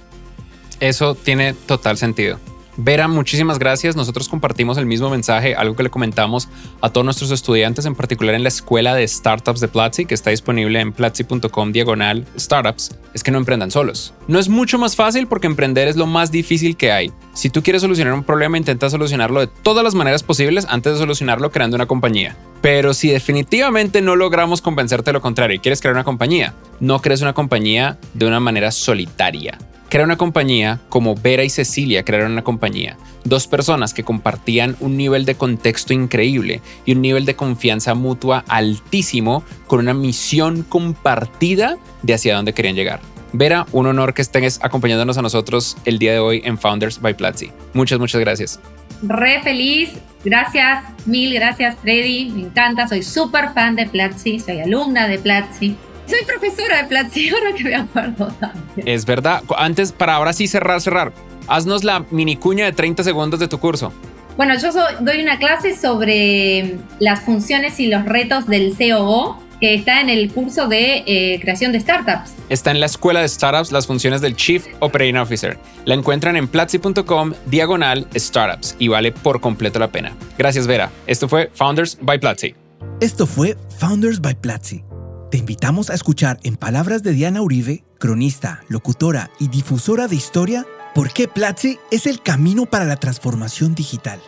Eso 0.80 1.14
tiene 1.14 1.54
total 1.54 1.96
sentido. 1.96 2.38
Vera, 2.80 3.08
muchísimas 3.08 3.58
gracias. 3.58 3.96
Nosotros 3.96 4.28
compartimos 4.28 4.78
el 4.78 4.86
mismo 4.86 5.10
mensaje, 5.10 5.56
algo 5.56 5.74
que 5.74 5.82
le 5.82 5.90
comentamos 5.90 6.48
a 6.80 6.90
todos 6.90 7.04
nuestros 7.04 7.32
estudiantes, 7.32 7.86
en 7.86 7.96
particular 7.96 8.36
en 8.36 8.44
la 8.44 8.50
escuela 8.50 8.94
de 8.94 9.06
startups 9.06 9.58
de 9.58 9.66
Platzi, 9.66 10.06
que 10.06 10.14
está 10.14 10.30
disponible 10.30 10.78
en 10.78 10.92
platzi.com 10.92 11.72
diagonal 11.72 12.24
startups, 12.38 12.96
es 13.14 13.24
que 13.24 13.32
no 13.32 13.38
emprendan 13.38 13.72
solos. 13.72 14.14
No 14.28 14.38
es 14.38 14.48
mucho 14.48 14.78
más 14.78 14.94
fácil 14.94 15.26
porque 15.26 15.48
emprender 15.48 15.88
es 15.88 15.96
lo 15.96 16.06
más 16.06 16.30
difícil 16.30 16.76
que 16.76 16.92
hay. 16.92 17.10
Si 17.34 17.50
tú 17.50 17.64
quieres 17.64 17.82
solucionar 17.82 18.14
un 18.14 18.22
problema, 18.22 18.56
intenta 18.56 18.88
solucionarlo 18.88 19.40
de 19.40 19.48
todas 19.48 19.82
las 19.82 19.96
maneras 19.96 20.22
posibles 20.22 20.64
antes 20.70 20.92
de 20.92 20.98
solucionarlo 21.00 21.50
creando 21.50 21.74
una 21.74 21.86
compañía. 21.86 22.36
Pero 22.62 22.94
si 22.94 23.08
definitivamente 23.08 24.02
no 24.02 24.14
logramos 24.14 24.62
convencerte 24.62 25.08
de 25.08 25.14
lo 25.14 25.20
contrario 25.20 25.56
y 25.56 25.58
quieres 25.58 25.80
crear 25.80 25.96
una 25.96 26.04
compañía, 26.04 26.54
no 26.78 27.02
crees 27.02 27.22
una 27.22 27.32
compañía 27.32 27.98
de 28.14 28.26
una 28.26 28.38
manera 28.38 28.70
solitaria 28.70 29.58
Crea 29.88 30.04
una 30.04 30.18
compañía 30.18 30.80
como 30.90 31.14
Vera 31.14 31.44
y 31.44 31.50
Cecilia 31.50 32.04
crearon 32.04 32.32
una 32.32 32.44
compañía. 32.44 32.98
Dos 33.24 33.46
personas 33.46 33.94
que 33.94 34.04
compartían 34.04 34.76
un 34.80 34.98
nivel 34.98 35.24
de 35.24 35.34
contexto 35.34 35.94
increíble 35.94 36.60
y 36.84 36.92
un 36.92 37.00
nivel 37.00 37.24
de 37.24 37.36
confianza 37.36 37.94
mutua 37.94 38.44
altísimo 38.48 39.44
con 39.66 39.80
una 39.80 39.94
misión 39.94 40.62
compartida 40.62 41.78
de 42.02 42.12
hacia 42.12 42.36
dónde 42.36 42.52
querían 42.52 42.76
llegar. 42.76 43.00
Vera, 43.32 43.66
un 43.72 43.86
honor 43.86 44.12
que 44.12 44.20
estés 44.20 44.60
acompañándonos 44.62 45.16
a 45.16 45.22
nosotros 45.22 45.78
el 45.86 45.98
día 45.98 46.12
de 46.12 46.18
hoy 46.18 46.42
en 46.44 46.58
Founders 46.58 47.00
by 47.00 47.14
Platzi. 47.14 47.50
Muchas, 47.72 47.98
muchas 47.98 48.20
gracias. 48.20 48.60
Re 49.02 49.40
feliz, 49.42 49.92
gracias, 50.22 50.84
mil 51.06 51.32
gracias 51.32 51.76
Freddy, 51.80 52.30
me 52.30 52.42
encanta, 52.42 52.88
soy 52.88 53.02
súper 53.02 53.54
fan 53.54 53.76
de 53.76 53.86
Platzi, 53.86 54.38
soy 54.40 54.60
alumna 54.60 55.08
de 55.08 55.18
Platzi. 55.18 55.76
Soy 56.08 56.24
profesora 56.24 56.82
de 56.82 56.88
Platzi, 56.88 57.28
ahora 57.28 57.52
que 57.54 57.64
me 57.64 57.74
acuerdo 57.74 58.28
también. 58.40 58.88
Es 58.88 59.04
verdad. 59.04 59.42
Antes, 59.56 59.92
para 59.92 60.14
ahora 60.14 60.32
sí 60.32 60.48
cerrar, 60.48 60.80
cerrar. 60.80 61.12
Haznos 61.48 61.84
la 61.84 62.04
mini 62.10 62.36
cuña 62.36 62.64
de 62.64 62.72
30 62.72 63.04
segundos 63.04 63.40
de 63.40 63.48
tu 63.48 63.58
curso. 63.58 63.92
Bueno, 64.36 64.54
yo 64.56 64.70
doy 65.00 65.20
una 65.20 65.38
clase 65.38 65.76
sobre 65.76 66.76
las 66.98 67.22
funciones 67.22 67.78
y 67.80 67.88
los 67.88 68.04
retos 68.04 68.46
del 68.46 68.74
COO 68.76 69.42
que 69.60 69.74
está 69.74 70.00
en 70.00 70.08
el 70.08 70.30
curso 70.32 70.68
de 70.68 71.02
eh, 71.06 71.40
creación 71.40 71.72
de 71.72 71.80
startups. 71.80 72.32
Está 72.48 72.70
en 72.70 72.78
la 72.78 72.86
escuela 72.86 73.20
de 73.20 73.28
startups 73.28 73.72
las 73.72 73.86
funciones 73.86 74.20
del 74.20 74.36
Chief 74.36 74.64
Operating 74.78 75.16
Officer. 75.16 75.58
La 75.84 75.94
encuentran 75.94 76.36
en 76.36 76.46
platzi.com 76.46 77.32
diagonal 77.46 78.06
startups 78.14 78.76
y 78.78 78.88
vale 78.88 79.10
por 79.10 79.40
completo 79.40 79.80
la 79.80 79.88
pena. 79.88 80.12
Gracias 80.38 80.66
Vera. 80.66 80.90
Esto 81.06 81.28
fue 81.28 81.50
Founders 81.54 81.98
by 82.00 82.20
Platzi. 82.20 82.54
Esto 83.00 83.26
fue 83.26 83.56
Founders 83.78 84.20
by 84.20 84.36
Platzi 84.36 84.87
te 85.30 85.38
invitamos 85.38 85.90
a 85.90 85.94
escuchar 85.94 86.38
en 86.42 86.56
palabras 86.56 87.02
de 87.02 87.12
Diana 87.12 87.42
Uribe, 87.42 87.84
cronista, 87.98 88.62
locutora 88.68 89.30
y 89.38 89.48
difusora 89.48 90.08
de 90.08 90.16
historia, 90.16 90.66
por 90.94 91.12
qué 91.12 91.28
Platzi 91.28 91.78
es 91.90 92.06
el 92.06 92.22
camino 92.22 92.66
para 92.66 92.84
la 92.84 92.96
transformación 92.96 93.74
digital. 93.74 94.20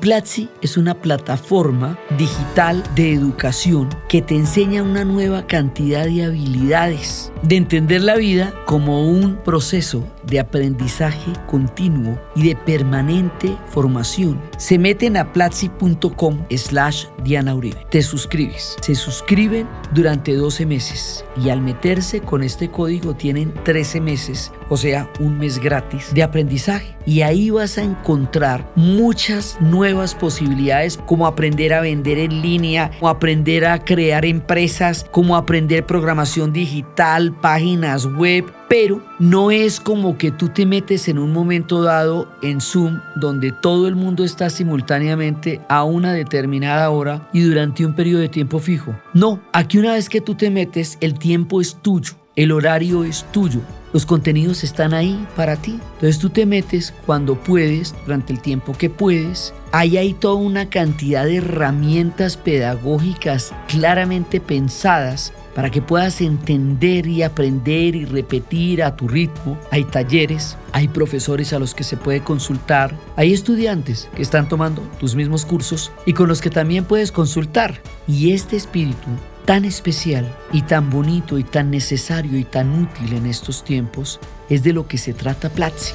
Platzi 0.00 0.48
es 0.60 0.76
una 0.76 0.94
plataforma 0.94 1.98
digital 2.18 2.82
de 2.94 3.12
educación 3.12 3.88
que 4.08 4.20
te 4.22 4.34
enseña 4.34 4.82
una 4.82 5.04
nueva 5.04 5.46
cantidad 5.46 6.04
de 6.04 6.24
habilidades, 6.24 7.32
de 7.42 7.56
entender 7.56 8.02
la 8.02 8.16
vida 8.16 8.52
como 8.66 9.08
un 9.08 9.36
proceso 9.36 10.04
de 10.26 10.40
aprendizaje 10.40 11.32
continuo 11.46 12.20
y 12.34 12.48
de 12.48 12.56
permanente 12.56 13.56
formación. 13.68 14.40
Se 14.58 14.78
meten 14.78 15.16
a 15.16 15.32
platzi.com 15.32 16.44
slash 16.50 17.06
Diana 17.22 17.54
Uribe. 17.54 17.86
Te 17.90 18.02
suscribes. 18.02 18.76
Se 18.80 18.94
suscriben 18.94 19.68
durante 19.92 20.34
12 20.34 20.66
meses 20.66 21.24
y 21.42 21.50
al 21.50 21.60
meterse 21.60 22.20
con 22.20 22.42
este 22.42 22.70
código 22.70 23.14
tienen 23.14 23.54
13 23.64 24.00
meses, 24.00 24.52
o 24.68 24.76
sea, 24.76 25.10
un 25.20 25.38
mes 25.38 25.58
gratis 25.58 26.12
de 26.12 26.22
aprendizaje. 26.22 26.96
Y 27.06 27.22
ahí 27.22 27.50
vas 27.50 27.78
a 27.78 27.82
encontrar 27.82 28.70
muchas 28.76 29.60
nuevas 29.84 30.14
posibilidades 30.14 30.96
como 30.96 31.26
aprender 31.26 31.74
a 31.74 31.82
vender 31.82 32.16
en 32.16 32.40
línea, 32.40 32.90
como 32.98 33.10
aprender 33.10 33.66
a 33.66 33.84
crear 33.84 34.24
empresas, 34.24 35.04
como 35.10 35.36
aprender 35.36 35.84
programación 35.84 36.54
digital, 36.54 37.34
páginas 37.38 38.06
web, 38.06 38.50
pero 38.66 39.04
no 39.18 39.50
es 39.50 39.80
como 39.80 40.16
que 40.16 40.30
tú 40.30 40.48
te 40.48 40.64
metes 40.64 41.06
en 41.08 41.18
un 41.18 41.34
momento 41.34 41.82
dado 41.82 42.26
en 42.40 42.62
Zoom 42.62 42.98
donde 43.16 43.52
todo 43.52 43.86
el 43.86 43.94
mundo 43.94 44.24
está 44.24 44.48
simultáneamente 44.48 45.60
a 45.68 45.84
una 45.84 46.14
determinada 46.14 46.88
hora 46.88 47.28
y 47.34 47.42
durante 47.42 47.84
un 47.84 47.94
periodo 47.94 48.22
de 48.22 48.30
tiempo 48.30 48.60
fijo. 48.60 48.98
No, 49.12 49.42
aquí 49.52 49.76
una 49.76 49.92
vez 49.92 50.08
que 50.08 50.22
tú 50.22 50.34
te 50.34 50.48
metes, 50.48 50.96
el 51.02 51.18
tiempo 51.18 51.60
es 51.60 51.76
tuyo, 51.82 52.14
el 52.36 52.52
horario 52.52 53.04
es 53.04 53.26
tuyo. 53.32 53.60
Los 53.94 54.06
contenidos 54.06 54.64
están 54.64 54.92
ahí 54.92 55.24
para 55.36 55.54
ti. 55.54 55.78
Entonces 55.94 56.18
tú 56.18 56.28
te 56.28 56.46
metes 56.46 56.92
cuando 57.06 57.36
puedes, 57.36 57.94
durante 58.04 58.32
el 58.32 58.40
tiempo 58.40 58.72
que 58.76 58.90
puedes. 58.90 59.54
Ahí 59.70 59.96
hay 59.96 60.14
toda 60.14 60.34
una 60.34 60.68
cantidad 60.68 61.24
de 61.24 61.36
herramientas 61.36 62.36
pedagógicas 62.36 63.54
claramente 63.68 64.40
pensadas 64.40 65.32
para 65.54 65.70
que 65.70 65.80
puedas 65.80 66.20
entender 66.20 67.06
y 67.06 67.22
aprender 67.22 67.94
y 67.94 68.04
repetir 68.04 68.82
a 68.82 68.96
tu 68.96 69.06
ritmo. 69.06 69.56
Hay 69.70 69.84
talleres, 69.84 70.56
hay 70.72 70.88
profesores 70.88 71.52
a 71.52 71.60
los 71.60 71.72
que 71.72 71.84
se 71.84 71.96
puede 71.96 72.20
consultar, 72.20 72.96
hay 73.14 73.32
estudiantes 73.32 74.08
que 74.16 74.22
están 74.22 74.48
tomando 74.48 74.82
tus 74.98 75.14
mismos 75.14 75.46
cursos 75.46 75.92
y 76.04 76.14
con 76.14 76.26
los 76.28 76.40
que 76.40 76.50
también 76.50 76.84
puedes 76.84 77.12
consultar. 77.12 77.80
Y 78.08 78.32
este 78.32 78.56
espíritu 78.56 79.08
tan 79.44 79.64
especial 79.64 80.34
y 80.52 80.62
tan 80.62 80.90
bonito 80.90 81.38
y 81.38 81.44
tan 81.44 81.70
necesario 81.70 82.38
y 82.38 82.44
tan 82.44 82.82
útil 82.82 83.12
en 83.12 83.26
estos 83.26 83.62
tiempos 83.62 84.20
es 84.48 84.62
de 84.62 84.72
lo 84.72 84.86
que 84.86 84.98
se 84.98 85.12
trata 85.12 85.50
Platzi. 85.50 85.92